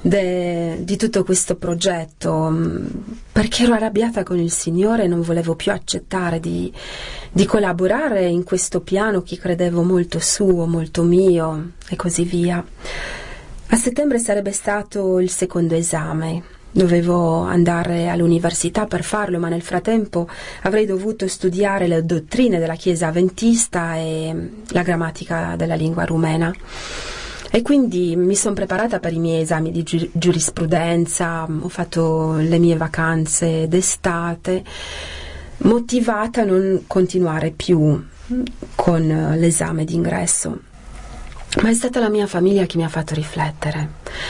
de, 0.00 0.78
di 0.80 0.96
tutto 0.96 1.24
questo 1.24 1.56
progetto 1.56 2.48
mm, 2.50 2.86
perché 3.32 3.62
ero 3.62 3.74
arrabbiata 3.74 4.22
con 4.22 4.38
il 4.38 4.50
Signore 4.50 5.04
e 5.04 5.08
non 5.08 5.22
volevo 5.22 5.54
più 5.54 5.72
accettare 5.72 6.40
di, 6.40 6.72
di 7.30 7.46
collaborare 7.46 8.26
in 8.26 8.44
questo 8.44 8.80
piano 8.80 9.22
che 9.22 9.38
credevo 9.38 9.82
molto 9.82 10.18
suo, 10.18 10.66
molto 10.66 11.02
mio 11.02 11.72
e 11.88 11.96
così 11.96 12.24
via. 12.24 12.64
A 13.72 13.76
settembre 13.76 14.18
sarebbe 14.18 14.52
stato 14.52 15.20
il 15.20 15.30
secondo 15.30 15.74
esame 15.74 16.49
Dovevo 16.72 17.40
andare 17.42 18.08
all'università 18.08 18.86
per 18.86 19.02
farlo, 19.02 19.38
ma 19.38 19.48
nel 19.48 19.62
frattempo 19.62 20.28
avrei 20.62 20.86
dovuto 20.86 21.26
studiare 21.26 21.88
le 21.88 22.04
dottrine 22.04 22.58
della 22.60 22.76
Chiesa 22.76 23.08
avventista 23.08 23.96
e 23.96 24.50
la 24.68 24.82
grammatica 24.82 25.56
della 25.56 25.74
lingua 25.74 26.04
rumena. 26.04 26.54
E 27.50 27.62
quindi 27.62 28.14
mi 28.14 28.36
sono 28.36 28.54
preparata 28.54 29.00
per 29.00 29.12
i 29.12 29.18
miei 29.18 29.42
esami 29.42 29.72
di 29.72 29.82
gi- 29.82 30.10
giurisprudenza, 30.12 31.48
ho 31.48 31.68
fatto 31.68 32.36
le 32.36 32.58
mie 32.58 32.76
vacanze 32.76 33.66
d'estate, 33.66 34.62
motivata 35.58 36.42
a 36.42 36.44
non 36.44 36.84
continuare 36.86 37.50
più 37.50 38.00
con 38.76 39.34
l'esame 39.36 39.84
d'ingresso. 39.84 40.60
Ma 41.62 41.68
è 41.68 41.74
stata 41.74 41.98
la 41.98 42.08
mia 42.08 42.28
famiglia 42.28 42.64
che 42.64 42.76
mi 42.76 42.84
ha 42.84 42.88
fatto 42.88 43.14
riflettere. 43.14 43.88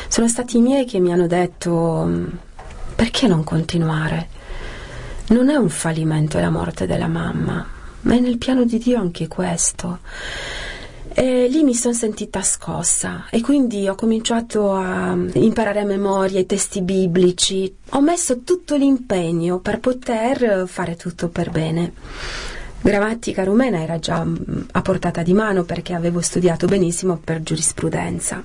Sono 0.09 0.27
stati 0.27 0.57
i 0.57 0.61
miei 0.61 0.87
che 0.87 1.01
mi 1.01 1.13
hanno 1.13 1.27
detto 1.27 2.05
mm, 2.07 2.27
perché 2.95 3.29
non 3.29 3.45
continuare? 3.45 4.29
Non 5.29 5.51
è 5.51 5.55
un 5.55 5.69
fallimento 5.69 6.41
la 6.41 6.51
morte 6.51 6.87
della 6.87 7.07
mamma, 7.07 7.65
ma 8.01 8.15
è 8.15 8.19
nel 8.19 8.39
piano 8.39 8.65
di 8.65 8.79
Dio 8.79 8.99
anche 8.99 9.29
questo. 9.29 9.99
E 11.13 11.47
lì 11.49 11.63
mi 11.63 11.75
sono 11.75 11.93
sentita 11.93 12.41
scossa 12.43 13.27
e 13.31 13.41
quindi 13.41 13.87
ho 13.87 13.95
cominciato 13.95 14.73
a 14.73 15.17
imparare 15.35 15.81
a 15.81 15.85
memoria 15.85 16.41
i 16.41 16.47
testi 16.47 16.81
biblici. 16.81 17.73
Ho 17.91 18.01
messo 18.01 18.41
tutto 18.41 18.77
l'impegno 18.77 19.59
per 19.59 19.79
poter 19.79 20.67
fare 20.67 20.97
tutto 20.97 21.29
per 21.29 21.51
bene. 21.51 21.93
Grammatica 22.83 23.45
rumena 23.45 23.83
era 23.83 23.99
già 23.99 24.25
mm, 24.25 24.37
a 24.73 24.83
portata 24.83 25.23
di 25.23 25.35
mano 25.35 25.65
perché 25.65 25.93
avevo 25.93 26.21
studiato 26.21 26.67
benissimo 26.67 27.19
per 27.23 27.43
giurisprudenza. 27.43 28.43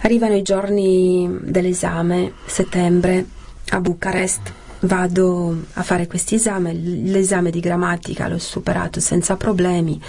Arrivano 0.00 0.34
i 0.34 0.42
giorni 0.42 1.38
dell'esame, 1.42 2.32
settembre, 2.46 3.24
a 3.70 3.80
Bucarest. 3.80 4.52
Vado 4.80 5.64
a 5.72 5.82
fare 5.82 6.06
questo 6.06 6.36
esame, 6.36 6.72
l'esame 6.72 7.50
di 7.50 7.58
grammatica 7.58 8.28
l'ho 8.28 8.38
superato 8.38 9.00
senza 9.00 9.36
problemi 9.36 10.00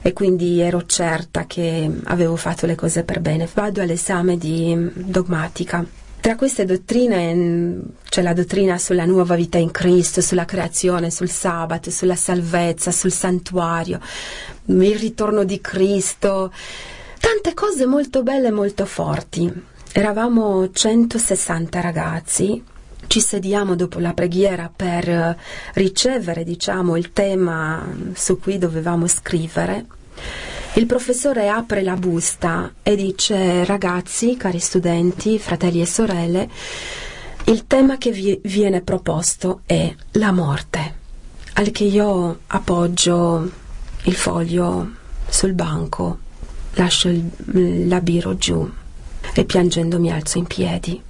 e 0.00 0.12
quindi 0.12 0.60
ero 0.60 0.86
certa 0.86 1.46
che 1.46 1.90
avevo 2.04 2.36
fatto 2.36 2.66
le 2.66 2.76
cose 2.76 3.02
per 3.02 3.20
bene. 3.20 3.48
Vado 3.52 3.80
all'esame 3.80 4.38
di 4.38 4.90
dogmatica 4.94 5.84
Tra 6.26 6.34
queste 6.34 6.64
dottrine 6.64 7.32
mm, 7.32 7.80
c'è 8.08 8.20
la 8.20 8.32
dottrina 8.32 8.78
sulla 8.78 9.04
nuova 9.04 9.36
vita 9.36 9.58
in 9.58 9.70
Cristo, 9.70 10.20
sulla 10.20 10.44
creazione, 10.44 11.08
sul 11.08 11.30
sabato, 11.30 11.92
sulla 11.92 12.16
salvezza, 12.16 12.90
sul 12.90 13.12
santuario, 13.12 14.00
il 14.64 14.98
ritorno 14.98 15.44
di 15.44 15.60
Cristo, 15.60 16.52
tante 17.20 17.54
cose 17.54 17.86
molto 17.86 18.24
belle 18.24 18.48
e 18.48 18.50
molto 18.50 18.86
forti. 18.86 19.48
Eravamo 19.92 20.68
160 20.68 21.80
ragazzi, 21.80 22.60
ci 23.06 23.20
sediamo 23.20 23.76
dopo 23.76 24.00
la 24.00 24.12
preghiera 24.12 24.68
per 24.74 25.38
ricevere, 25.74 26.42
diciamo, 26.42 26.96
il 26.96 27.12
tema 27.12 27.86
su 28.14 28.40
cui 28.40 28.58
dovevamo 28.58 29.06
scrivere. 29.06 29.86
Il 30.76 30.84
professore 30.84 31.48
apre 31.48 31.80
la 31.82 31.96
busta 31.96 32.70
e 32.82 32.96
dice 32.96 33.64
ragazzi, 33.64 34.36
cari 34.36 34.58
studenti, 34.58 35.38
fratelli 35.38 35.80
e 35.80 35.86
sorelle, 35.86 36.50
il 37.44 37.66
tema 37.66 37.96
che 37.96 38.10
vi 38.10 38.38
viene 38.42 38.82
proposto 38.82 39.62
è 39.64 39.90
la 40.12 40.32
morte. 40.32 40.94
Al 41.54 41.70
che 41.70 41.84
io 41.84 42.40
appoggio 42.48 43.50
il 44.02 44.14
foglio 44.14 44.90
sul 45.26 45.54
banco, 45.54 46.18
lascio 46.74 47.08
il, 47.08 47.88
la 47.88 48.02
biro 48.02 48.36
giù 48.36 48.70
e 49.32 49.44
piangendo 49.46 49.98
mi 49.98 50.12
alzo 50.12 50.36
in 50.36 50.44
piedi 50.44 51.02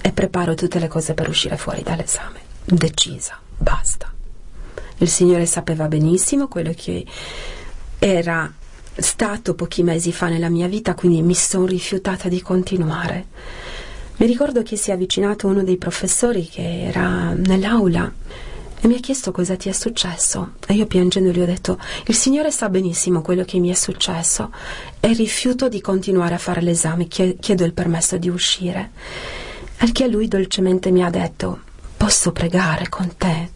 e 0.00 0.12
preparo 0.12 0.54
tutte 0.54 0.78
le 0.78 0.86
cose 0.86 1.14
per 1.14 1.28
uscire 1.28 1.56
fuori 1.56 1.82
dall'esame. 1.82 2.38
Decisa, 2.64 3.36
basta. 3.56 4.12
Il 4.98 5.08
Signore 5.08 5.46
sapeva 5.46 5.88
benissimo 5.88 6.46
quello 6.46 6.72
che 6.72 7.04
era 7.98 8.52
stato 8.98 9.54
pochi 9.54 9.82
mesi 9.82 10.12
fa 10.12 10.28
nella 10.28 10.48
mia 10.48 10.66
vita, 10.68 10.94
quindi 10.94 11.22
mi 11.22 11.34
sono 11.34 11.66
rifiutata 11.66 12.28
di 12.28 12.40
continuare. 12.42 13.26
Mi 14.16 14.26
ricordo 14.26 14.62
che 14.62 14.76
si 14.76 14.90
è 14.90 14.94
avvicinato 14.94 15.46
uno 15.46 15.62
dei 15.62 15.76
professori 15.76 16.46
che 16.46 16.82
era 16.84 17.32
nell'aula 17.34 18.12
e 18.80 18.86
mi 18.88 18.96
ha 18.96 19.00
chiesto 19.00 19.30
cosa 19.30 19.56
ti 19.56 19.68
è 19.68 19.72
successo 19.72 20.54
e 20.66 20.74
io 20.74 20.86
piangendo 20.86 21.30
gli 21.30 21.40
ho 21.40 21.46
detto 21.46 21.78
il 22.06 22.14
Signore 22.14 22.50
sa 22.50 22.68
benissimo 22.68 23.22
quello 23.22 23.44
che 23.44 23.58
mi 23.58 23.70
è 23.70 23.74
successo 23.74 24.52
e 25.00 25.12
rifiuto 25.12 25.68
di 25.68 25.80
continuare 25.80 26.34
a 26.34 26.38
fare 26.38 26.60
l'esame, 26.60 27.06
chiedo 27.06 27.64
il 27.64 27.72
permesso 27.72 28.18
di 28.18 28.28
uscire. 28.28 28.90
Al 29.78 29.92
che 29.92 30.08
lui 30.08 30.26
dolcemente 30.26 30.90
mi 30.90 31.04
ha 31.04 31.10
detto 31.10 31.60
posso 31.96 32.32
pregare 32.32 32.88
con 32.88 33.16
te? 33.16 33.50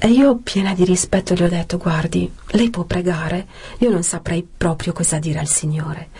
E 0.00 0.08
io, 0.08 0.36
piena 0.36 0.74
di 0.74 0.84
rispetto, 0.84 1.34
le 1.34 1.44
ho 1.44 1.48
detto: 1.48 1.76
Guardi, 1.76 2.30
lei 2.52 2.70
può 2.70 2.84
pregare, 2.84 3.46
io 3.78 3.90
non 3.90 4.04
saprei 4.04 4.46
proprio 4.56 4.92
cosa 4.92 5.18
dire 5.18 5.40
al 5.40 5.48
Signore. 5.48 6.10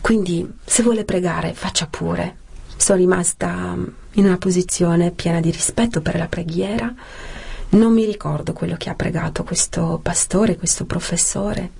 Quindi, 0.00 0.48
se 0.64 0.84
vuole 0.84 1.04
pregare, 1.04 1.52
faccia 1.52 1.88
pure. 1.88 2.36
Sono 2.76 2.98
rimasta 2.98 3.76
in 4.12 4.24
una 4.24 4.38
posizione 4.38 5.10
piena 5.10 5.40
di 5.40 5.50
rispetto 5.50 6.00
per 6.02 6.16
la 6.16 6.28
preghiera. 6.28 6.94
Non 7.68 7.92
mi 7.92 8.04
ricordo 8.04 8.52
quello 8.52 8.76
che 8.76 8.90
ha 8.90 8.94
pregato 8.94 9.42
questo 9.42 9.98
pastore, 10.00 10.56
questo 10.56 10.84
professore, 10.84 11.72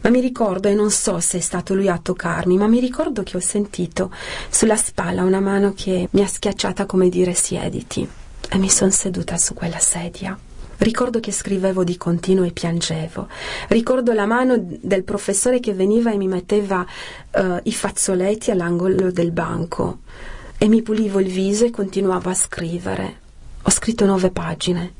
ma 0.00 0.08
mi 0.08 0.20
ricordo, 0.20 0.68
e 0.68 0.74
non 0.74 0.90
so 0.90 1.20
se 1.20 1.36
è 1.36 1.40
stato 1.40 1.74
lui 1.74 1.88
a 1.88 1.98
toccarmi, 1.98 2.56
ma 2.56 2.66
mi 2.66 2.80
ricordo 2.80 3.22
che 3.22 3.36
ho 3.36 3.40
sentito 3.40 4.10
sulla 4.48 4.76
spalla 4.76 5.22
una 5.22 5.40
mano 5.40 5.74
che 5.76 6.08
mi 6.12 6.22
ha 6.22 6.26
schiacciata 6.26 6.86
come 6.86 7.10
dire 7.10 7.34
siediti 7.34 8.08
e 8.48 8.56
mi 8.56 8.70
sono 8.70 8.90
seduta 8.90 9.36
su 9.36 9.52
quella 9.52 9.78
sedia. 9.78 10.36
Ricordo 10.78 11.20
che 11.20 11.32
scrivevo 11.32 11.84
di 11.84 11.96
continuo 11.96 12.44
e 12.44 12.52
piangevo. 12.52 13.28
Ricordo 13.68 14.12
la 14.12 14.26
mano 14.26 14.56
del 14.58 15.04
professore 15.04 15.60
che 15.60 15.72
veniva 15.72 16.12
e 16.12 16.16
mi 16.16 16.28
metteva 16.28 16.84
uh, 17.32 17.60
i 17.62 17.72
fazzoletti 17.72 18.50
all'angolo 18.50 19.10
del 19.10 19.30
banco 19.30 20.00
e 20.58 20.68
mi 20.68 20.82
pulivo 20.82 21.20
il 21.20 21.30
viso 21.30 21.64
e 21.64 21.70
continuavo 21.70 22.30
a 22.30 22.34
scrivere. 22.34 23.20
Ho 23.62 23.70
scritto 23.70 24.04
nove 24.04 24.30
pagine 24.30 24.92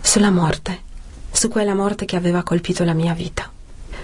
sulla 0.00 0.30
morte, 0.30 0.80
su 1.30 1.48
quella 1.48 1.74
morte 1.74 2.04
che 2.04 2.16
aveva 2.16 2.42
colpito 2.42 2.84
la 2.84 2.92
mia 2.92 3.14
vita, 3.14 3.50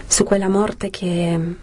su 0.07 0.25
quella 0.25 0.49
morte 0.49 0.91
che 0.91 1.57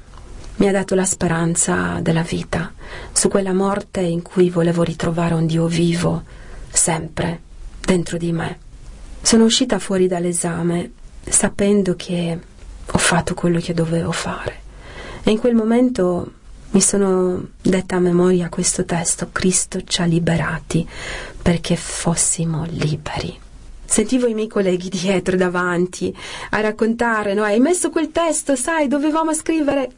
mi 0.58 0.68
ha 0.68 0.72
dato 0.72 0.96
la 0.96 1.06
speranza 1.06 2.00
della 2.02 2.22
vita, 2.22 2.74
su 3.12 3.28
quella 3.28 3.54
morte 3.54 4.00
in 4.02 4.22
cui 4.22 4.50
volevo 4.50 4.84
ritrovare 4.84 5.34
un 5.34 5.46
Dio 5.46 5.68
vivo, 5.68 6.24
sempre, 6.72 7.42
dentro 7.82 8.18
di 8.18 8.32
me. 8.32 8.60
Sono 9.26 9.46
uscita 9.46 9.80
fuori 9.80 10.06
dall'esame 10.06 10.92
sapendo 11.28 11.96
che 11.96 12.40
ho 12.86 12.98
fatto 13.00 13.34
quello 13.34 13.60
che 13.60 13.74
dovevo 13.74 14.12
fare 14.12 14.62
e 15.24 15.32
in 15.32 15.40
quel 15.40 15.56
momento 15.56 16.32
mi 16.70 16.80
sono 16.80 17.44
detta 17.60 17.96
a 17.96 18.00
memoria 18.00 18.50
questo 18.50 18.86
testo, 18.86 19.30
Cristo 19.32 19.82
ci 19.84 20.02
ha 20.02 20.06
liberati 20.06 20.88
perché 21.42 21.76
fossimo 21.76 22.68
liberi. 22.70 23.36
Sentivo 23.84 24.28
i 24.28 24.36
miei 24.36 24.48
colleghi 24.48 24.90
dietro 24.90 25.36
davanti 25.36 26.16
a 26.52 26.62
raccontare, 26.62 27.34
no? 27.34 27.42
Hai 27.42 27.60
messo 27.60 27.90
quel 27.90 28.12
testo, 28.12 28.56
sai, 28.56 28.88
dovevamo 28.88 29.34
scrivere 29.34 29.90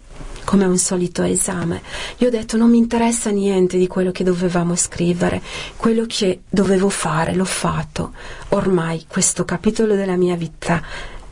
come 0.48 0.64
un 0.64 0.78
solito 0.78 1.24
esame. 1.24 1.82
Io 2.20 2.28
ho 2.28 2.32
detto 2.32 2.56
non 2.56 2.70
mi 2.70 2.78
interessa 2.78 3.32
niente 3.32 3.78
di 3.78 3.86
quello 3.86 4.12
che 4.14 4.24
dovevamo 4.24 4.78
scrivere, 4.78 5.42
quello 5.76 6.06
che 6.08 6.44
dovevo 6.50 6.88
fare 6.88 7.36
l'ho 7.36 7.44
fatto. 7.44 8.14
Ormai 8.50 9.04
questo 9.10 9.44
capitolo 9.44 9.96
della 9.96 10.16
mia 10.16 10.38
vita 10.38 10.82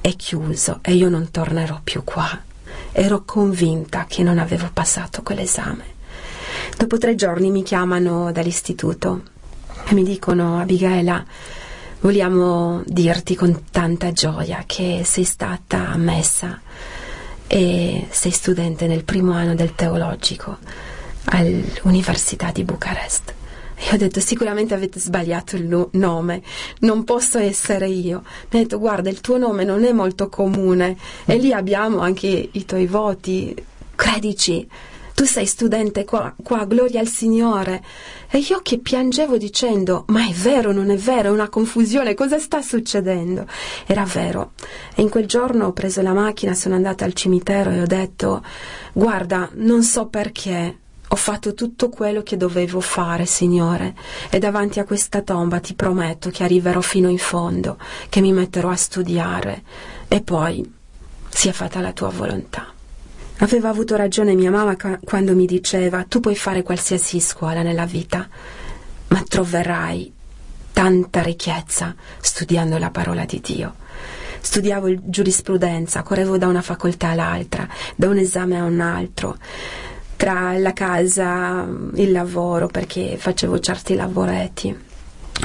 è 0.01 0.13
chiuso 0.17 0.79
e 0.81 0.95
io 0.95 1.07
non 1.07 1.31
tornerò 1.31 1.79
più 1.81 2.03
qua. 2.03 2.27
Ero 2.91 3.23
convinta 3.23 4.03
che 4.05 4.21
non 4.21 4.37
avevo 4.37 4.69
passato 4.73 5.21
quell'esame. 5.21 5.93
Dopo 6.77 6.97
tre 6.97 7.15
giorni 7.15 7.51
mi 7.51 7.63
chiamano 7.63 8.33
dall'istituto 8.33 9.21
e 9.85 9.93
mi 9.93 10.03
dicono 10.03 10.59
Abigaila, 10.59 11.23
vogliamo 12.01 12.83
dirti 12.85 13.33
con 13.35 13.63
tanta 13.71 14.11
gioia 14.11 14.65
che 14.67 15.03
sei 15.05 15.23
stata 15.23 15.87
ammessa 15.87 16.59
e 17.47 18.07
sei 18.09 18.31
studente 18.31 18.87
nel 18.87 19.03
primo 19.03 19.33
anno 19.33 19.55
del 19.55 19.75
teologico 19.75 20.57
all'Università 21.25 22.51
di 22.51 22.63
Bucarest. 22.63 23.33
E 23.77 23.93
ho 23.93 23.97
detto 23.97 24.19
sicuramente 24.19 24.73
avete 24.73 24.99
sbagliato 24.99 25.57
il 25.57 25.89
nome, 25.91 26.41
non 26.79 27.03
posso 27.03 27.37
essere 27.37 27.87
io. 27.87 28.23
Mi 28.49 28.59
ha 28.59 28.63
detto 28.63 28.79
guarda 28.79 29.09
il 29.09 29.21
tuo 29.21 29.37
nome 29.37 29.63
non 29.63 29.83
è 29.83 29.91
molto 29.91 30.29
comune 30.29 30.97
e 31.25 31.37
lì 31.37 31.51
abbiamo 31.51 31.99
anche 31.99 32.49
i 32.51 32.65
tuoi 32.65 32.87
voti, 32.87 33.55
credici 33.95 34.67
tu 35.15 35.23
sei 35.23 35.45
studente 35.45 36.03
qua, 36.03 36.35
qua, 36.43 36.65
gloria 36.65 36.99
al 36.99 37.07
Signore. 37.07 37.81
E 38.29 38.39
io 38.39 38.59
che 38.61 38.79
piangevo 38.79 39.37
dicendo, 39.37 40.03
ma 40.09 40.27
è 40.27 40.33
vero, 40.33 40.73
non 40.73 40.91
è 40.91 40.97
vero, 40.97 41.29
è 41.29 41.31
una 41.31 41.47
confusione, 41.47 42.13
cosa 42.13 42.37
sta 42.37 42.61
succedendo? 42.61 43.47
Era 43.85 44.03
vero. 44.03 44.51
E 44.93 45.01
in 45.01 45.09
quel 45.09 45.25
giorno 45.25 45.67
ho 45.67 45.71
preso 45.71 46.01
la 46.01 46.11
macchina, 46.11 46.53
sono 46.53 46.75
andata 46.75 47.05
al 47.05 47.13
cimitero 47.13 47.71
e 47.71 47.81
ho 47.81 47.85
detto, 47.85 48.43
guarda, 48.91 49.49
non 49.53 49.83
so 49.83 50.07
perché, 50.07 50.79
ho 51.07 51.15
fatto 51.15 51.53
tutto 51.53 51.87
quello 51.87 52.21
che 52.21 52.35
dovevo 52.35 52.81
fare, 52.81 53.25
Signore, 53.25 53.95
e 54.29 54.37
davanti 54.37 54.79
a 54.79 54.83
questa 54.83 55.21
tomba 55.21 55.61
ti 55.61 55.75
prometto 55.75 56.29
che 56.29 56.43
arriverò 56.43 56.81
fino 56.81 57.07
in 57.07 57.19
fondo, 57.19 57.77
che 58.09 58.19
mi 58.19 58.33
metterò 58.33 58.69
a 58.69 58.75
studiare 58.75 59.63
e 60.09 60.21
poi 60.21 60.69
sia 61.29 61.53
fatta 61.53 61.79
la 61.79 61.93
tua 61.93 62.09
volontà. 62.09 62.74
Aveva 63.39 63.67
avuto 63.67 63.97
ragione 63.97 64.33
mia 64.33 64.49
mamma 64.49 64.77
quando 65.03 65.35
mi 65.35 65.45
diceva 65.45 66.05
tu 66.07 66.21
puoi 66.21 66.35
fare 66.37 66.63
qualsiasi 66.63 67.19
scuola 67.19 67.63
nella 67.63 67.85
vita, 67.85 68.27
ma 69.09 69.23
troverai 69.27 70.11
tanta 70.71 71.21
ricchezza 71.21 71.93
studiando 72.21 72.77
la 72.77 72.91
parola 72.91 73.25
di 73.25 73.41
Dio. 73.43 73.75
Studiavo 74.39 75.09
giurisprudenza, 75.09 76.01
correvo 76.01 76.37
da 76.37 76.47
una 76.47 76.61
facoltà 76.61 77.09
all'altra, 77.09 77.67
da 77.95 78.07
un 78.07 78.17
esame 78.19 78.57
a 78.57 78.63
un 78.63 78.79
altro, 78.79 79.37
tra 80.15 80.57
la 80.57 80.71
casa, 80.71 81.67
il 81.95 82.11
lavoro, 82.11 82.67
perché 82.67 83.17
facevo 83.17 83.59
certi 83.59 83.95
lavoretti, 83.95 84.73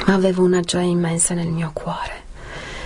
avevo 0.05 0.43
una 0.43 0.61
gioia 0.61 0.87
immensa 0.87 1.33
nel 1.33 1.49
mio 1.49 1.71
cuore 1.73 2.29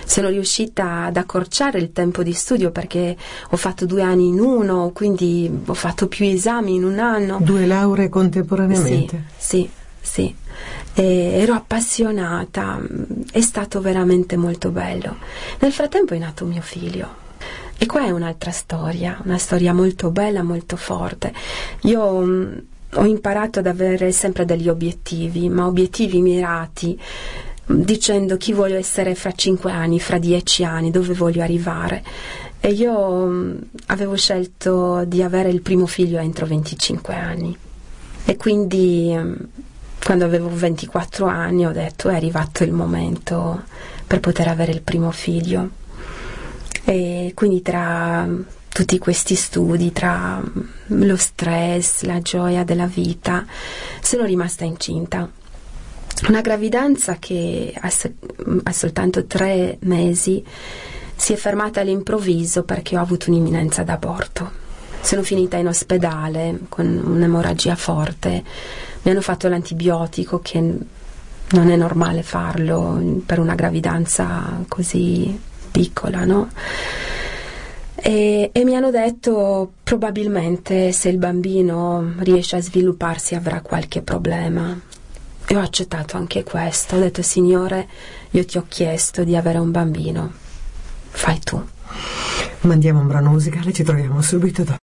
sono 0.06 0.28
riuscita 0.28 1.02
ad 1.04 1.16
accorciare 1.16 1.78
il 1.78 1.92
tempo 1.92 2.22
di 2.22 2.32
studio 2.32 2.70
perché 2.70 3.16
ho 3.50 3.56
fatto 3.56 3.86
due 3.86 4.02
anni 4.02 4.28
in 4.28 4.38
uno, 4.38 4.92
quindi 4.94 5.50
ho 5.66 5.74
fatto 5.74 6.06
più 6.06 6.24
esami 6.24 6.76
in 6.76 6.84
un 6.84 6.98
anno. 7.00 7.38
Due 7.42 7.66
lauree 7.66 8.08
contemporaneamente? 8.08 9.24
Sì, 9.36 9.68
sì, 9.68 9.70
sì. 10.00 10.34
Ero 10.94 11.52
appassionata, 11.52 12.80
è 13.30 13.40
stato 13.40 13.80
veramente 13.80 14.36
molto 14.36 14.70
bello. 14.70 15.16
Nel 15.58 15.72
frattempo 15.72 16.14
è 16.14 16.18
nato 16.18 16.46
mio 16.46 16.62
figlio. 16.62 17.24
E 17.76 17.84
qua 17.84 18.06
è 18.06 18.10
un'altra 18.10 18.52
storia, 18.52 19.20
una 19.24 19.36
storia 19.36 19.74
molto 19.74 20.10
bella, 20.10 20.42
molto 20.42 20.76
forte. 20.76 21.34
Io 21.82 22.20
mh, 22.20 22.62
ho 22.94 23.04
imparato 23.04 23.58
ad 23.58 23.66
avere 23.66 24.12
sempre 24.12 24.46
degli 24.46 24.68
obiettivi, 24.70 25.50
ma 25.50 25.66
obiettivi 25.66 26.22
mirati 26.22 26.98
dicendo 27.66 28.36
chi 28.36 28.52
voglio 28.52 28.76
essere 28.76 29.14
fra 29.14 29.32
cinque 29.32 29.72
anni, 29.72 29.98
fra 29.98 30.18
dieci 30.18 30.64
anni, 30.64 30.90
dove 30.90 31.14
voglio 31.14 31.42
arrivare. 31.42 32.04
E 32.60 32.70
io 32.70 33.26
mm, 33.26 33.56
avevo 33.86 34.16
scelto 34.16 35.04
di 35.04 35.22
avere 35.22 35.50
il 35.50 35.62
primo 35.62 35.86
figlio 35.86 36.18
entro 36.18 36.46
25 36.46 37.14
anni. 37.14 37.56
E 38.24 38.36
quindi 38.36 39.12
mm, 39.14 39.34
quando 40.02 40.24
avevo 40.24 40.48
24 40.48 41.26
anni 41.26 41.66
ho 41.66 41.72
detto 41.72 42.08
è 42.08 42.14
arrivato 42.14 42.62
il 42.64 42.72
momento 42.72 43.64
per 44.06 44.20
poter 44.20 44.48
avere 44.48 44.72
il 44.72 44.82
primo 44.82 45.10
figlio. 45.10 45.70
E 46.84 47.32
quindi 47.34 47.62
tra 47.62 48.28
tutti 48.68 48.98
questi 48.98 49.34
studi, 49.34 49.90
tra 49.90 50.40
lo 50.86 51.16
stress, 51.16 52.02
la 52.02 52.20
gioia 52.20 52.62
della 52.62 52.86
vita, 52.86 53.44
sono 54.00 54.24
rimasta 54.24 54.64
incinta. 54.64 55.28
Una 56.28 56.40
gravidanza 56.40 57.16
che 57.18 57.72
ha, 57.78 57.92
ha 58.62 58.72
soltanto 58.72 59.26
tre 59.26 59.76
mesi 59.82 60.44
si 61.14 61.32
è 61.32 61.36
fermata 61.36 61.80
all'improvviso 61.80 62.64
perché 62.64 62.96
ho 62.96 63.00
avuto 63.00 63.30
un'imminenza 63.30 63.82
d'aborto. 63.82 64.64
Sono 65.00 65.22
finita 65.22 65.56
in 65.56 65.68
ospedale 65.68 66.60
con 66.68 66.86
un'emorragia 66.86 67.76
forte, 67.76 68.42
mi 69.02 69.10
hanno 69.12 69.20
fatto 69.20 69.46
l'antibiotico 69.46 70.40
che 70.40 70.58
non 70.58 71.70
è 71.70 71.76
normale 71.76 72.24
farlo 72.24 73.20
per 73.24 73.38
una 73.38 73.54
gravidanza 73.54 74.64
così 74.66 75.38
piccola, 75.70 76.24
no? 76.24 76.50
E, 77.94 78.50
e, 78.52 78.64
mi 78.64 78.74
hanno 78.74 78.90
detto 78.90 79.72
probabilmente 79.82 80.90
se 80.92 81.08
il 81.08 81.18
bambino 81.18 82.14
riesce 82.18 82.56
a 82.56 82.60
svilupparsi 82.60 83.34
avrà 83.34 83.60
qualche 83.60 84.02
problema. 84.02 84.78
E 85.48 85.56
ho 85.56 85.60
accettato 85.60 86.16
anche 86.16 86.42
questo, 86.42 86.96
ho 86.96 86.98
detto 86.98 87.22
Signore, 87.22 87.88
io 88.30 88.44
ti 88.44 88.58
ho 88.58 88.66
chiesto 88.68 89.22
di 89.22 89.36
avere 89.36 89.58
un 89.58 89.70
bambino, 89.70 90.32
fai 91.10 91.38
tu. 91.38 91.64
Mandiamo 92.62 92.98
un 93.00 93.06
brano 93.06 93.30
musicale, 93.30 93.72
ci 93.72 93.84
troviamo 93.84 94.20
subito 94.22 94.64
dopo. 94.64 94.78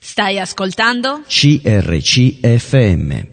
Stai 0.00 0.40
ascoltando? 0.40 1.22
CRCFM. 1.26 3.26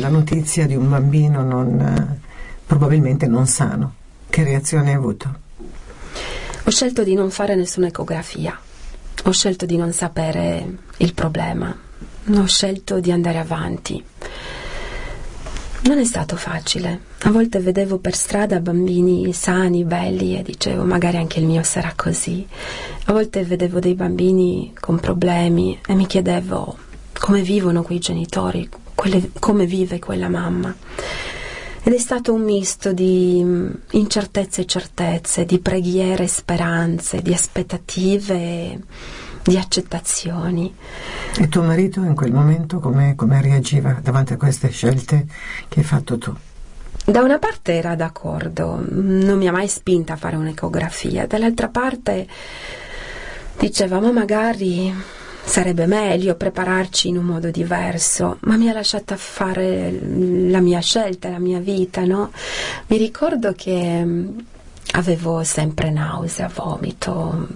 La 0.00 0.08
notizia 0.08 0.66
di 0.66 0.74
un 0.74 0.88
bambino 0.88 1.42
non, 1.42 2.20
probabilmente 2.66 3.26
non 3.26 3.46
sano. 3.46 3.94
Che 4.30 4.42
reazione 4.42 4.90
hai 4.90 4.96
avuto? 4.96 5.40
Ho 6.64 6.70
scelto 6.70 7.04
di 7.04 7.14
non 7.14 7.30
fare 7.30 7.54
nessuna 7.54 7.88
ecografia. 7.88 8.58
Ho 9.24 9.30
scelto 9.30 9.64
di 9.66 9.76
non 9.76 9.92
sapere 9.92 10.78
il 10.98 11.14
problema. 11.14 11.74
Ho 12.36 12.46
scelto 12.46 13.00
di 13.00 13.10
andare 13.10 13.38
avanti. 13.38 14.02
Non 15.82 15.98
è 15.98 16.04
stato 16.04 16.36
facile. 16.36 17.00
A 17.24 17.30
volte 17.30 17.58
vedevo 17.58 17.98
per 17.98 18.14
strada 18.14 18.60
bambini 18.60 19.32
sani, 19.32 19.84
belli 19.84 20.38
e 20.38 20.42
dicevo 20.42 20.82
magari 20.82 21.18
anche 21.18 21.40
il 21.40 21.46
mio 21.46 21.62
sarà 21.62 21.92
così. 21.94 22.46
A 23.04 23.12
volte 23.12 23.44
vedevo 23.44 23.80
dei 23.80 23.94
bambini 23.94 24.72
con 24.78 24.98
problemi 24.98 25.78
e 25.86 25.94
mi 25.94 26.06
chiedevo 26.06 26.78
come 27.18 27.42
vivono 27.42 27.82
quei 27.82 27.98
genitori, 27.98 28.68
quelle, 28.94 29.30
come 29.38 29.66
vive 29.66 29.98
quella 29.98 30.28
mamma. 30.28 30.74
Ed 31.86 31.92
è 31.92 31.98
stato 31.98 32.32
un 32.32 32.42
misto 32.42 32.94
di 32.94 33.42
mm, 33.44 33.70
incertezze 33.90 34.62
e 34.62 34.66
certezze, 34.66 35.44
di 35.44 35.58
preghiere 35.58 36.24
e 36.24 36.28
speranze, 36.28 37.20
di 37.20 37.34
aspettative 37.34 38.80
di 39.44 39.58
accettazioni. 39.58 40.74
E 41.38 41.48
tuo 41.48 41.62
marito 41.62 42.00
in 42.00 42.14
quel 42.14 42.32
momento 42.32 42.80
come, 42.80 43.14
come 43.14 43.42
reagiva 43.42 43.98
davanti 44.02 44.32
a 44.32 44.38
queste 44.38 44.70
scelte 44.70 45.26
che 45.68 45.80
hai 45.80 45.84
fatto 45.84 46.16
tu? 46.16 46.34
Da 47.04 47.20
una 47.20 47.38
parte 47.38 47.74
era 47.74 47.94
d'accordo, 47.94 48.82
non 48.88 49.36
mi 49.36 49.46
ha 49.46 49.52
mai 49.52 49.68
spinta 49.68 50.14
a 50.14 50.16
fare 50.16 50.36
un'ecografia, 50.36 51.26
dall'altra 51.26 51.68
parte 51.68 52.26
diceva 53.58 54.00
ma 54.00 54.10
magari 54.10 54.90
sarebbe 55.44 55.86
meglio 55.86 56.34
prepararci 56.34 57.08
in 57.08 57.18
un 57.18 57.24
modo 57.24 57.50
diverso, 57.50 58.38
ma 58.40 58.56
mi 58.56 58.68
ha 58.68 58.72
lasciata 58.72 59.16
fare 59.16 59.90
la 59.92 60.60
mia 60.60 60.80
scelta, 60.80 61.28
la 61.28 61.38
mia 61.38 61.60
vita, 61.60 62.04
no? 62.04 62.32
Mi 62.86 62.96
ricordo 62.96 63.52
che 63.54 64.04
mm, 64.04 64.38
avevo 64.92 65.44
sempre 65.44 65.90
nausea, 65.90 66.50
vomito 66.52 67.48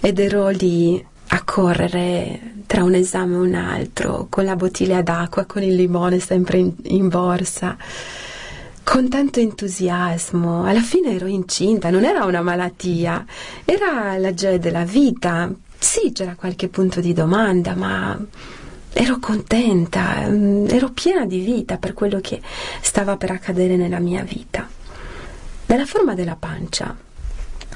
ed 0.00 0.18
ero 0.18 0.48
lì 0.48 1.04
a 1.32 1.42
correre 1.44 2.54
tra 2.66 2.82
un 2.82 2.94
esame 2.94 3.34
e 3.34 3.38
un 3.38 3.54
altro, 3.54 4.26
con 4.30 4.44
la 4.44 4.56
bottiglia 4.56 5.02
d'acqua, 5.02 5.44
con 5.44 5.62
il 5.62 5.74
limone 5.74 6.18
sempre 6.18 6.58
in, 6.58 6.72
in 6.84 7.08
borsa 7.08 7.76
con 8.82 9.08
tanto 9.08 9.38
entusiasmo. 9.38 10.64
Alla 10.64 10.80
fine 10.80 11.14
ero 11.14 11.26
incinta, 11.26 11.90
non 11.90 12.04
era 12.04 12.24
una 12.24 12.42
malattia, 12.42 13.24
era 13.64 14.16
la 14.18 14.34
gioia 14.34 14.58
della 14.58 14.84
vita. 14.84 15.48
Sì, 15.82 16.12
c'era 16.12 16.34
qualche 16.34 16.68
punto 16.68 17.00
di 17.00 17.14
domanda, 17.14 17.74
ma 17.74 18.16
ero 18.92 19.18
contenta, 19.18 20.26
mm, 20.28 20.66
ero 20.68 20.90
piena 20.90 21.24
di 21.24 21.40
vita 21.40 21.78
per 21.78 21.94
quello 21.94 22.20
che 22.20 22.40
stava 22.82 23.16
per 23.16 23.30
accadere 23.30 23.76
nella 23.76 23.98
mia 23.98 24.22
vita. 24.22 24.68
Nella 25.66 25.86
forma 25.86 26.14
della 26.14 26.36
pancia 26.36 26.94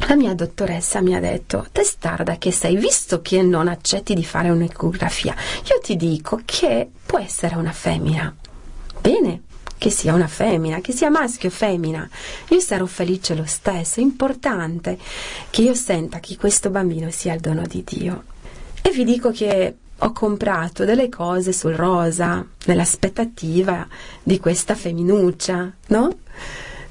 la 0.07 0.17
mia 0.17 0.35
dottoressa 0.35 1.01
mi 1.01 1.15
ha 1.15 1.21
detto, 1.21 1.67
testarda 1.73 2.37
che 2.37 2.53
sei, 2.53 2.77
visto 2.77 3.23
che 3.23 3.43
non 3.43 3.69
accetti 3.69 4.13
di 4.15 4.25
fare 4.25 4.51
un'ecografia, 4.51 5.35
io 5.65 5.79
ti 5.83 5.97
dico 5.97 6.41
che 6.45 6.91
può 7.07 7.19
essere 7.19 7.55
una 7.57 7.73
femmina. 7.73 8.35
Bene, 9.01 9.43
che 9.85 9.91
sia 9.91 10.15
una 10.15 10.29
femmina, 10.29 10.81
che 10.81 10.93
sia 10.93 11.11
maschio 11.11 11.51
o 11.51 11.53
femmina, 11.53 12.09
io 12.49 12.59
sarò 12.59 12.87
felice 12.87 13.35
lo 13.35 13.45
stesso, 13.45 14.01
è 14.01 14.03
importante 14.03 14.97
che 15.51 15.61
io 15.61 15.75
senta 15.75 16.21
che 16.21 16.39
questo 16.39 16.71
bambino 16.71 17.11
sia 17.11 17.35
il 17.35 17.41
dono 17.41 17.67
di 17.67 17.85
Dio. 17.87 18.23
E 18.81 18.93
vi 18.93 19.05
dico 19.05 19.31
che 19.31 19.77
ho 19.99 20.13
comprato 20.13 20.87
delle 20.87 21.11
cose 21.11 21.53
sul 21.53 21.75
rosa, 21.75 22.43
nell'aspettativa 22.65 23.87
di 24.23 24.41
questa 24.41 24.75
femminuccia, 24.75 25.71
no? 25.89 26.17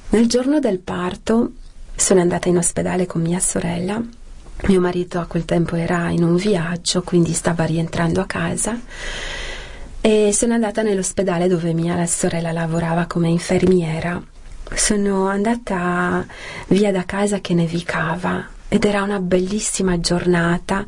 Nel 0.09 0.27
giorno 0.27 0.59
del 0.59 0.77
parto 0.77 1.53
sono 1.95 2.21
andata 2.21 2.47
in 2.47 2.57
ospedale 2.57 3.07
con 3.07 3.23
mia 3.23 3.39
sorella. 3.39 3.99
Mio 4.67 4.79
marito 4.79 5.19
a 5.19 5.25
quel 5.25 5.45
tempo 5.45 5.75
era 5.75 6.11
in 6.11 6.21
un 6.21 6.35
viaggio, 6.35 7.01
quindi 7.01 7.33
stava 7.33 7.65
rientrando 7.65 8.21
a 8.21 8.27
casa. 8.27 8.79
E 10.05 10.33
sono 10.33 10.53
andata 10.53 10.81
nell'ospedale 10.81 11.47
dove 11.47 11.71
mia 11.71 12.05
sorella 12.07 12.51
lavorava 12.51 13.05
come 13.05 13.29
infermiera. 13.29 14.21
Sono 14.73 15.29
andata 15.29 16.25
via 16.67 16.91
da 16.91 17.05
casa 17.05 17.39
che 17.39 17.53
nevicava 17.53 18.45
ed 18.67 18.83
era 18.83 19.01
una 19.01 19.19
bellissima 19.19 19.97
giornata 20.01 20.85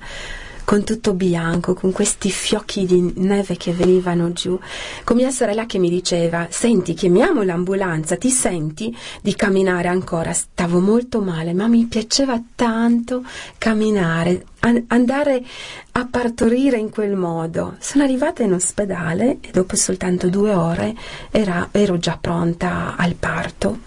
con 0.66 0.84
tutto 0.84 1.14
bianco, 1.14 1.76
con 1.76 1.92
questi 1.92 2.30
fiocchi 2.30 2.86
di 2.86 3.14
neve 3.18 3.56
che 3.56 3.72
venivano 3.72 4.34
giù, 4.34 4.60
con 5.04 5.16
mia 5.16 5.30
sorella 5.30 5.66
che 5.66 5.78
mi 5.78 5.90
diceva, 5.90 6.48
senti, 6.50 6.94
chiamiamo 6.96 7.44
l'ambulanza, 7.44 8.18
ti 8.18 8.30
senti 8.30 8.96
di 9.22 9.36
camminare 9.36 9.88
ancora? 9.88 10.34
Stavo 10.34 10.80
molto 10.80 11.22
male, 11.22 11.54
ma 11.54 11.68
mi 11.68 11.86
piaceva 11.86 12.42
tanto 12.56 13.24
camminare, 13.58 14.46
andare 14.88 15.44
a 15.92 16.08
partorire 16.10 16.78
in 16.78 16.90
quel 16.90 17.16
modo. 17.16 17.76
Sono 17.80 18.04
arrivata 18.04 18.44
in 18.44 18.54
ospedale 18.54 19.38
e 19.42 19.52
dopo 19.52 19.76
soltanto 19.76 20.30
due 20.30 20.54
ore 20.54 20.96
era, 21.30 21.70
ero 21.72 21.98
già 22.00 22.18
pronta 22.20 22.96
al 22.98 23.14
parto. 23.14 23.80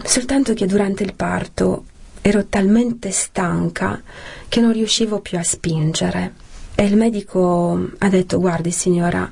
Soltanto 0.00 0.54
che 0.54 0.66
durante 0.66 1.02
il 1.02 1.14
parto 1.14 1.84
ero 2.28 2.44
talmente 2.46 3.10
stanca 3.10 4.02
che 4.48 4.60
non 4.60 4.72
riuscivo 4.72 5.20
più 5.20 5.38
a 5.38 5.42
spingere. 5.42 6.34
E 6.74 6.84
il 6.84 6.96
medico 6.96 7.88
ha 7.98 8.08
detto: 8.08 8.38
Guardi, 8.38 8.70
signora, 8.70 9.30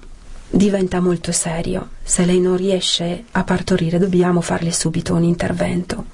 diventa 0.49 1.01
molto 1.01 1.31
serio. 1.31 1.91
Se 2.03 2.25
lei 2.25 2.41
non 2.41 2.57
riesce 2.57 3.25
a 3.33 3.45
partorire, 3.45 3.99
dobbiamo 3.99 4.41
farle 4.41 4.73
subito 4.73 5.15
un 5.15 5.25
intervento. 5.25 6.07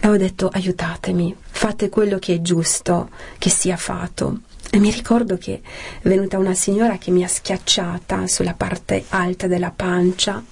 E 0.00 0.08
ho 0.08 0.16
detto: 0.16 0.48
Aiutatemi, 0.48 1.34
fate 1.40 1.88
quello 1.88 2.18
che 2.18 2.34
è 2.34 2.42
giusto 2.42 3.10
che 3.38 3.48
sia 3.48 3.76
fatto. 3.76 4.40
E 4.70 4.78
mi 4.78 4.90
ricordo 4.90 5.38
che 5.38 5.62
è 6.02 6.08
venuta 6.08 6.36
una 6.36 6.52
signora 6.52 6.98
che 6.98 7.10
mi 7.10 7.24
ha 7.24 7.28
schiacciata 7.28 8.26
sulla 8.26 8.54
parte 8.54 9.04
alta 9.10 9.46
della 9.46 9.72
pancia. 9.74 10.42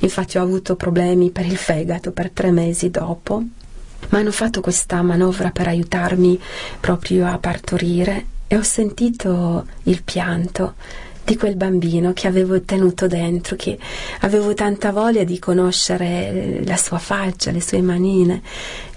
Infatti 0.00 0.38
ho 0.38 0.42
avuto 0.42 0.74
problemi 0.76 1.30
per 1.30 1.46
il 1.46 1.56
fegato 1.56 2.10
per 2.10 2.30
tre 2.30 2.50
mesi 2.50 2.90
dopo 2.90 3.42
ma 4.10 4.18
hanno 4.18 4.32
fatto 4.32 4.60
questa 4.60 5.02
manovra 5.02 5.50
per 5.50 5.68
aiutarmi 5.68 6.40
proprio 6.80 7.26
a 7.26 7.38
partorire 7.38 8.26
e 8.46 8.56
ho 8.56 8.62
sentito 8.62 9.66
il 9.84 10.02
pianto 10.02 10.74
di 11.24 11.36
quel 11.36 11.56
bambino 11.56 12.12
che 12.12 12.26
avevo 12.26 12.60
tenuto 12.62 13.06
dentro, 13.06 13.56
che 13.56 13.78
avevo 14.20 14.52
tanta 14.52 14.92
voglia 14.92 15.24
di 15.24 15.38
conoscere 15.38 16.60
la 16.64 16.76
sua 16.76 16.98
faccia, 16.98 17.50
le 17.50 17.62
sue 17.62 17.80
manine 17.80 18.42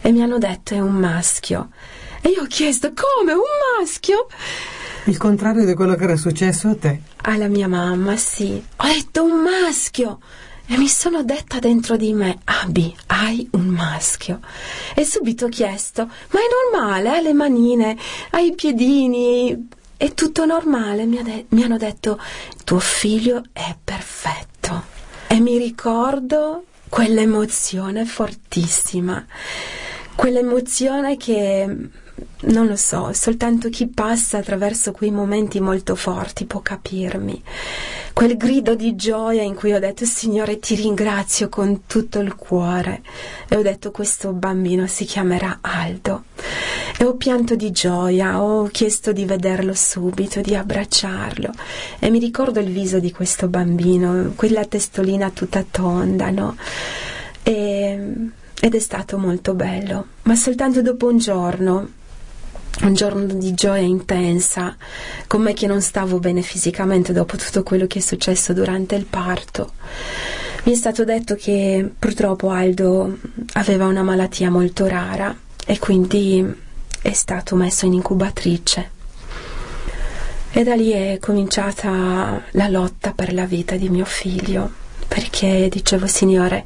e 0.02 0.12
mi 0.12 0.22
hanno 0.22 0.38
detto 0.38 0.74
è 0.74 0.80
un 0.80 0.96
maschio. 0.96 1.70
E 2.22 2.30
io 2.30 2.42
ho 2.42 2.48
chiesto 2.48 2.92
come 2.94 3.32
un 3.32 3.40
maschio? 3.80 4.28
Il 5.06 5.18
contrario 5.18 5.66
di 5.66 5.74
quello 5.74 5.96
che 5.96 6.04
era 6.04 6.18
successo 6.18 6.68
a 6.68 6.76
te. 6.76 7.00
Alla 7.22 7.48
mia 7.48 7.70
mamma, 7.70 8.18
sì. 8.18 8.62
Ho 8.76 8.88
detto 8.88 9.24
un 9.24 9.42
maschio. 9.42 10.20
E 10.70 10.78
mi 10.78 10.90
sono 10.90 11.24
detta 11.24 11.60
dentro 11.60 11.96
di 11.96 12.12
me, 12.12 12.40
Abi, 12.44 12.94
hai 13.08 13.48
un 13.54 13.68
maschio. 13.68 14.42
E 14.96 15.06
subito 15.06 15.46
ho 15.46 15.50
chiesto, 15.50 16.04
ma 16.06 16.40
è 16.40 16.44
normale, 16.72 17.10
ha 17.10 17.22
le 17.22 17.32
manine, 17.32 17.98
ha 18.32 18.40
i 18.40 18.54
piedini, 18.54 19.70
è 19.96 20.14
tutto 20.14 20.46
normale, 20.46 21.06
mi, 21.06 21.24
de- 21.24 21.46
mi 21.50 21.64
hanno 21.64 21.78
detto 21.78 22.20
tuo 22.66 22.80
figlio 22.80 23.44
è 23.54 23.76
perfetto. 23.82 24.84
E 25.28 25.40
mi 25.40 25.58
ricordo 25.58 26.66
quell'emozione 26.90 28.06
fortissima, 28.06 29.26
quell'emozione 30.16 31.16
che 31.16 31.66
non 32.40 32.68
lo 32.68 32.76
so, 32.76 33.14
soltanto 33.14 33.70
chi 33.70 33.88
passa 33.88 34.40
attraverso 34.40 34.92
quei 34.92 35.12
momenti 35.12 35.60
molto 35.60 35.96
forti 35.96 36.46
può 36.46 36.62
capirmi. 36.62 37.42
Quel 38.18 38.36
grido 38.36 38.74
di 38.74 38.96
gioia 38.96 39.44
in 39.44 39.54
cui 39.54 39.74
ho 39.74 39.80
detto 39.80 40.04
Signore 40.04 40.58
ti 40.58 40.74
ringrazio 40.74 41.50
con 41.50 41.86
tutto 41.86 42.18
il 42.18 42.34
cuore. 42.34 43.04
E 43.48 43.56
ho 43.56 43.62
detto 43.62 43.92
questo 43.92 44.34
bambino 44.34 44.88
si 44.88 45.06
chiamerà 45.06 45.60
Aldo. 45.62 46.24
E 46.98 47.04
ho 47.04 47.14
pianto 47.14 47.56
di 47.56 47.70
gioia, 47.70 48.42
ho 48.42 48.64
chiesto 48.70 49.12
di 49.12 49.24
vederlo 49.26 49.76
subito, 49.76 50.42
di 50.42 50.56
abbracciarlo. 50.56 51.52
E 52.00 52.10
mi 52.10 52.18
ricordo 52.18 52.60
il 52.60 52.72
viso 52.72 52.98
di 52.98 53.12
questo 53.12 53.50
bambino, 53.50 54.34
quella 54.36 54.66
testolina 54.66 55.30
tutta 55.30 55.64
tonda, 55.70 56.32
no? 56.32 56.58
E, 57.44 58.14
ed 58.60 58.74
è 58.74 58.80
stato 58.80 59.20
molto 59.20 59.54
bello, 59.54 60.08
ma 60.24 60.36
soltanto 60.36 60.82
dopo 60.82 61.06
un 61.06 61.20
giorno 61.20 61.90
un 62.82 62.94
giorno 62.94 63.26
di 63.26 63.54
gioia 63.54 63.82
intensa, 63.82 64.76
con 65.28 65.42
me 65.42 65.54
che 65.54 65.68
non 65.68 65.82
stavo 65.82 66.20
bene 66.20 66.42
fisicamente 66.42 67.14
dopo 67.14 67.38
tutto 67.38 67.64
quello 67.64 67.88
che 67.88 68.00
è 68.00 68.02
successo 68.02 68.54
durante 68.54 68.96
il 68.96 69.06
parto. 69.06 69.72
Mi 70.64 70.74
è 70.74 70.76
stato 70.76 71.04
detto 71.04 71.36
che 71.36 71.90
purtroppo 71.98 72.50
Aldo 72.50 73.18
aveva 73.54 73.86
una 73.86 74.04
malattia 74.04 74.50
molto 74.50 74.86
rara 74.86 75.36
e 75.66 75.80
quindi 75.80 76.46
è 77.02 77.14
stato 77.14 77.56
messo 77.56 77.86
in 77.86 77.94
incubatrice. 77.94 78.96
E 80.52 80.64
da 80.64 80.76
lì 80.76 80.92
è 80.92 81.18
cominciata 81.20 82.42
la 82.52 82.68
lotta 82.68 83.12
per 83.14 83.34
la 83.34 83.46
vita 83.46 83.76
di 83.76 83.90
mio 83.90 84.06
figlio, 84.06 84.70
perché 85.08 85.70
dicevo, 85.70 86.08
Signore, 86.08 86.66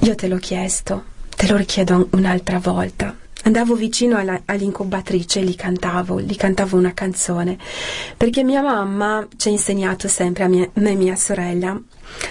io 0.00 0.14
te 0.14 0.28
l'ho 0.28 0.38
chiesto, 0.38 1.04
te 1.34 1.46
lo 1.48 1.56
richiedo 1.56 2.08
un'altra 2.12 2.58
volta, 2.58 3.14
andavo 3.46 3.74
vicino 3.74 4.16
alla, 4.16 4.42
all'incubatrice 4.44 5.40
e 5.40 5.44
gli 5.44 5.54
cantavo, 5.54 6.20
gli 6.20 6.36
cantavo 6.36 6.76
una 6.76 6.92
canzone, 6.92 7.56
perché 8.16 8.42
mia 8.42 8.60
mamma 8.60 9.26
ci 9.36 9.48
ha 9.48 9.50
insegnato 9.52 10.08
sempre 10.08 10.44
a 10.44 10.48
me 10.48 10.70
e 10.72 10.94
mia 10.94 11.16
sorella 11.16 11.80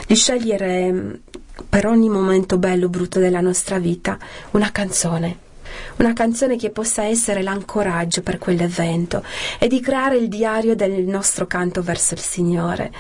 di 0.08 0.16
scegliere 0.16 1.22
per 1.70 1.88
ogni 1.88 2.10
momento 2.10 2.58
bello 2.58 2.88
o 2.88 2.90
brutto 2.90 3.20
della 3.20 3.42
nostra 3.42 3.80
vita 3.80 4.18
una 4.52 4.72
canzone. 4.72 5.44
Una 5.98 6.14
canzone 6.14 6.56
che 6.58 6.70
possa 6.70 7.04
essere 7.04 7.42
l'ancoraggio 7.42 8.22
per 8.22 8.38
quell'evento 8.38 9.24
e 9.60 9.68
di 9.68 9.82
creare 9.82 10.16
il 10.18 10.30
diario 10.30 10.74
del 10.74 11.04
nostro 11.04 11.48
canto 11.48 11.82
verso 11.82 12.14
il 12.14 12.20
Signore. 12.22 12.94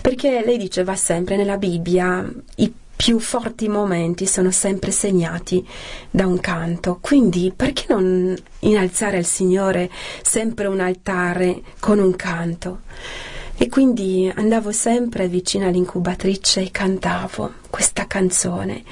Perché 0.00 0.42
lei 0.44 0.56
diceva 0.56 0.96
sempre 0.96 1.36
nella 1.36 1.56
Bibbia 1.56 2.28
i 2.56 2.72
più 2.96 3.18
forti 3.20 3.68
momenti 3.68 4.26
sono 4.26 4.50
sempre 4.50 4.90
segnati 4.90 5.64
da 6.10 6.26
un 6.26 6.40
canto. 6.40 6.98
Quindi 7.00 7.52
perché 7.54 7.84
non 7.88 8.34
innalzare 8.60 9.18
al 9.18 9.24
Signore 9.24 9.90
sempre 10.22 10.66
un 10.66 10.80
altare 10.80 11.62
con 11.78 11.98
un 11.98 12.16
canto? 12.16 12.80
E 13.58 13.68
quindi 13.68 14.30
andavo 14.34 14.72
sempre 14.72 15.28
vicino 15.28 15.66
all'incubatrice 15.66 16.62
e 16.62 16.70
cantavo 16.70 17.52
questa 17.70 18.06
canzone 18.06 18.82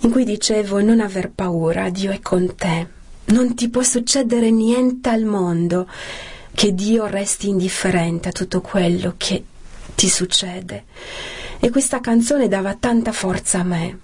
in 0.00 0.10
cui 0.10 0.24
dicevo 0.24 0.80
non 0.80 1.00
aver 1.00 1.30
paura, 1.30 1.88
Dio 1.90 2.12
è 2.12 2.20
con 2.20 2.54
te, 2.54 2.86
non 3.26 3.54
ti 3.54 3.68
può 3.68 3.82
succedere 3.82 4.50
niente 4.50 5.08
al 5.08 5.24
mondo 5.24 5.88
che 6.54 6.72
Dio 6.72 7.06
resti 7.06 7.48
indifferente 7.48 8.28
a 8.28 8.32
tutto 8.32 8.60
quello 8.60 9.14
che 9.16 9.44
ti 9.94 10.08
succede 10.08 10.84
e 11.60 11.70
questa 11.70 12.00
canzone 12.00 12.48
dava 12.48 12.74
tanta 12.74 13.12
forza 13.12 13.60
a 13.60 13.64
me. 13.64 13.98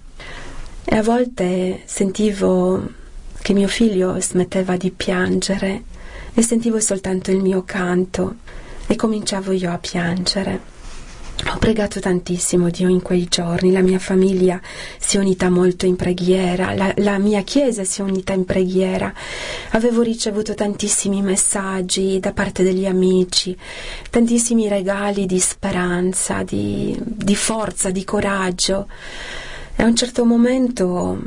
E 0.83 0.95
a 0.95 1.01
volte 1.01 1.81
sentivo 1.85 2.83
che 3.41 3.53
mio 3.53 3.67
figlio 3.67 4.19
smetteva 4.19 4.77
di 4.77 4.91
piangere 4.91 5.83
e 6.33 6.41
sentivo 6.41 6.79
soltanto 6.79 7.31
il 7.31 7.41
mio 7.41 7.63
canto 7.63 8.35
e 8.87 8.95
cominciavo 8.95 9.51
io 9.51 9.71
a 9.71 9.77
piangere. 9.77 10.74
Ho 11.43 11.57
pregato 11.57 11.99
tantissimo 11.99 12.69
Dio 12.69 12.87
in 12.87 13.01
quei 13.01 13.27
giorni, 13.29 13.71
la 13.71 13.81
mia 13.81 13.99
famiglia 13.99 14.59
si 14.97 15.17
è 15.17 15.19
unita 15.19 15.49
molto 15.49 15.85
in 15.85 15.95
preghiera, 15.95 16.73
la, 16.73 16.91
la, 16.97 17.17
mia 17.17 17.41
chiesa 17.43 17.83
si 17.83 18.01
è 18.01 18.03
unita 18.03 18.33
in 18.33 18.45
preghiera, 18.45 19.13
avevo 19.71 20.01
ricevuto 20.01 20.53
tantissimi 20.53 21.21
messaggi 21.21 22.19
da 22.19 22.31
parte 22.31 22.63
degli 22.63 22.85
amici, 22.85 23.55
tantissimi 24.09 24.67
regali 24.69 25.25
di 25.25 25.39
speranza, 25.39 26.41
di, 26.43 26.97
di 27.03 27.35
forza, 27.35 27.91
di 27.91 28.03
coraggio. 28.05 28.87
E 29.75 29.83
a 29.83 29.85
un 29.85 29.95
certo 29.95 30.25
momento 30.25 31.19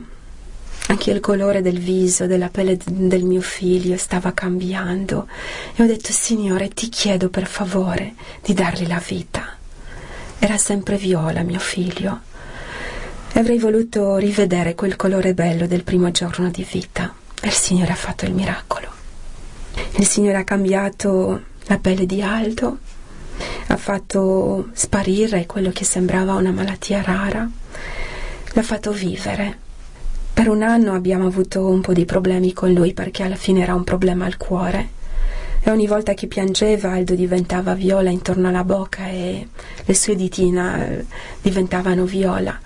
anche 0.86 1.10
il 1.10 1.20
colore 1.20 1.60
del 1.60 1.78
viso, 1.78 2.26
della 2.26 2.48
pelle 2.48 2.78
del 2.82 3.24
mio 3.24 3.42
figlio 3.42 3.96
stava 3.98 4.32
cambiando 4.32 5.28
e 5.76 5.82
ho 5.82 5.86
detto 5.86 6.12
Signore 6.12 6.70
ti 6.70 6.88
chiedo 6.88 7.28
per 7.28 7.46
favore 7.46 8.14
di 8.42 8.54
dargli 8.54 8.86
la 8.86 9.02
vita 9.06 9.57
era 10.38 10.56
sempre 10.56 10.96
viola, 10.96 11.42
mio 11.42 11.58
figlio. 11.58 12.20
Avrei 13.34 13.58
voluto 13.58 14.16
rivedere 14.16 14.74
quel 14.74 14.96
colore 14.96 15.34
bello 15.34 15.66
del 15.66 15.84
primo 15.84 16.10
giorno 16.10 16.50
di 16.50 16.66
vita. 16.68 17.12
E 17.40 17.48
il 17.48 17.52
Signore 17.52 17.92
ha 17.92 17.96
fatto 17.96 18.24
il 18.24 18.32
miracolo. 18.32 18.86
Il 19.96 20.06
Signore 20.06 20.38
ha 20.38 20.44
cambiato 20.44 21.42
la 21.66 21.78
pelle 21.78 22.06
di 22.06 22.22
Aldo, 22.22 22.78
ha 23.68 23.76
fatto 23.76 24.68
sparire 24.72 25.46
quello 25.46 25.70
che 25.70 25.84
sembrava 25.84 26.34
una 26.34 26.50
malattia 26.50 27.02
rara, 27.02 27.48
l'ha 28.52 28.62
fatto 28.62 28.92
vivere. 28.92 29.66
Per 30.32 30.48
un 30.48 30.62
anno 30.62 30.94
abbiamo 30.94 31.26
avuto 31.26 31.66
un 31.66 31.80
po' 31.80 31.92
di 31.92 32.04
problemi 32.04 32.52
con 32.52 32.72
lui 32.72 32.92
perché 32.94 33.24
alla 33.24 33.36
fine 33.36 33.62
era 33.62 33.74
un 33.74 33.84
problema 33.84 34.24
al 34.24 34.36
cuore 34.36 34.96
e 35.60 35.70
ogni 35.70 35.86
volta 35.86 36.14
che 36.14 36.26
piangeva 36.26 36.92
Aldo 36.92 37.14
diventava 37.14 37.74
viola 37.74 38.10
intorno 38.10 38.48
alla 38.48 38.64
bocca 38.64 39.08
e 39.08 39.48
le 39.84 39.94
sue 39.94 40.14
ditine 40.16 40.98
eh, 40.98 41.04
diventavano 41.42 42.04
viola. 42.04 42.58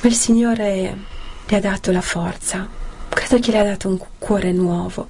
Ma 0.00 0.08
il 0.08 0.14
Signore 0.14 0.96
gli 1.46 1.54
ha 1.54 1.60
dato 1.60 1.92
la 1.92 2.00
forza, 2.00 2.68
credo 3.08 3.38
che 3.38 3.52
gli 3.52 3.56
ha 3.56 3.64
dato 3.64 3.88
un 3.88 3.98
cuore 4.18 4.52
nuovo. 4.52 5.08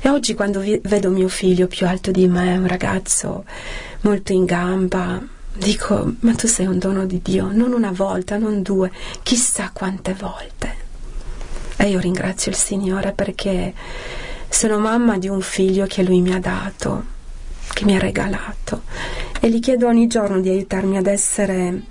E 0.00 0.08
oggi 0.08 0.34
quando 0.34 0.60
vi- 0.60 0.80
vedo 0.82 1.10
mio 1.10 1.28
figlio 1.28 1.66
più 1.66 1.86
alto 1.86 2.10
di 2.10 2.26
me, 2.26 2.56
un 2.56 2.66
ragazzo 2.66 3.44
molto 4.02 4.32
in 4.32 4.44
gamba, 4.44 5.22
dico, 5.56 6.14
ma 6.20 6.34
tu 6.34 6.46
sei 6.46 6.66
un 6.66 6.78
dono 6.78 7.06
di 7.06 7.20
Dio, 7.22 7.48
non 7.52 7.72
una 7.72 7.92
volta, 7.92 8.36
non 8.36 8.62
due, 8.62 8.90
chissà 9.22 9.70
quante 9.72 10.14
volte. 10.14 10.82
E 11.76 11.88
io 11.88 12.00
ringrazio 12.00 12.50
il 12.50 12.56
Signore 12.56 13.12
perché 13.12 13.72
sono 14.54 14.78
mamma 14.78 15.18
di 15.18 15.28
un 15.28 15.40
figlio 15.40 15.84
che 15.86 16.04
lui 16.04 16.20
mi 16.20 16.32
ha 16.32 16.38
dato, 16.38 17.04
che 17.72 17.84
mi 17.84 17.96
ha 17.96 17.98
regalato 17.98 18.82
e 19.40 19.50
gli 19.50 19.58
chiedo 19.58 19.88
ogni 19.88 20.06
giorno 20.06 20.40
di 20.40 20.48
aiutarmi 20.48 20.96
ad 20.96 21.06
essere 21.06 21.82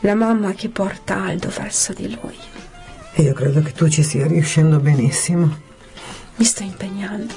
la 0.00 0.14
mamma 0.14 0.54
che 0.54 0.70
porta 0.70 1.22
Aldo 1.22 1.50
verso 1.50 1.92
di 1.92 2.08
lui. 2.08 2.36
E 3.12 3.22
io 3.22 3.34
credo 3.34 3.60
che 3.60 3.72
tu 3.72 3.88
ci 3.88 4.02
stia 4.02 4.26
riuscendo 4.26 4.78
benissimo. 4.78 5.58
Mi 6.36 6.44
sto 6.44 6.62
impegnando. 6.62 7.34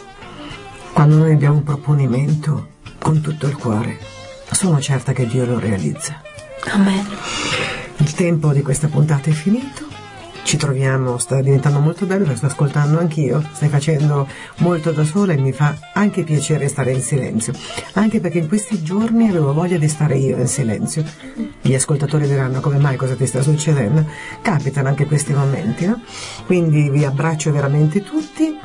Quando 0.94 1.18
noi 1.18 1.34
abbiamo 1.34 1.58
un 1.58 1.64
proponimento 1.64 2.70
con 3.00 3.20
tutto 3.20 3.48
il 3.48 3.58
cuore, 3.58 3.98
sono 4.52 4.80
certa 4.80 5.12
che 5.12 5.28
Dio 5.28 5.46
lo 5.46 5.60
realizza. 5.60 6.22
Amen. 6.72 7.06
Il 7.98 8.14
tempo 8.14 8.54
di 8.54 8.62
questa 8.62 8.88
puntata 8.88 9.30
è 9.30 9.34
finito 9.34 9.89
ci 10.50 10.58
troviamo, 10.58 11.20
sta 11.20 11.44
diventando 11.44 11.80
molto 11.80 12.08
bello, 12.08 12.26
la 12.26 12.36
sto 12.36 12.48
ascoltando 12.48 12.98
anch'io, 12.98 13.40
stai 13.52 13.70
facendo 13.70 14.28
molto 14.58 14.92
da 14.92 15.04
sola 15.04 15.34
e 15.34 15.38
mi 15.38 15.52
fa 15.52 15.78
anche 15.94 16.24
piacere 16.24 16.68
stare 16.68 16.92
in 16.92 17.04
silenzio, 17.04 17.54
anche 17.94 18.20
perché 18.20 18.40
in 18.40 18.48
questi 18.48 18.82
giorni 18.82 19.30
avevo 19.30 19.54
voglia 19.54 19.78
di 19.78 19.88
stare 19.88 20.18
io 20.18 20.38
in 20.38 20.48
silenzio. 20.48 21.04
Gli 21.62 21.76
ascoltatori 21.76 22.28
diranno 22.28 22.62
come 22.62 22.80
mai 22.80 22.96
cosa 22.96 23.16
ti 23.16 23.28
sta 23.28 23.44
succedendo, 23.44 24.04
capitano 24.42 24.88
anche 24.88 25.06
questi 25.06 25.34
momenti, 25.34 25.86
no? 25.86 26.02
Quindi 26.48 26.90
vi 26.90 27.06
abbraccio 27.06 27.52
veramente 27.52 28.02
tutti, 28.02 28.58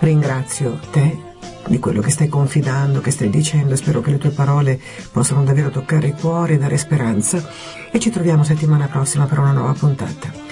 ringrazio 0.00 0.78
te 0.90 1.30
di 1.66 1.78
quello 1.78 2.02
che 2.02 2.10
stai 2.10 2.28
confidando, 2.28 3.00
che 3.00 3.10
stai 3.10 3.30
dicendo. 3.30 3.74
Spero 3.74 4.02
che 4.02 4.10
le 4.10 4.18
tue 4.18 4.30
parole 4.30 4.78
possano 5.10 5.44
davvero 5.44 5.70
toccare 5.70 6.08
i 6.08 6.12
cuori 6.12 6.54
e 6.54 6.58
dare 6.58 6.76
speranza. 6.76 7.42
E 7.90 7.98
ci 7.98 8.10
troviamo 8.10 8.44
settimana 8.44 8.86
prossima 8.86 9.24
per 9.24 9.38
una 9.38 9.52
nuova 9.52 9.72
puntata. 9.72 10.51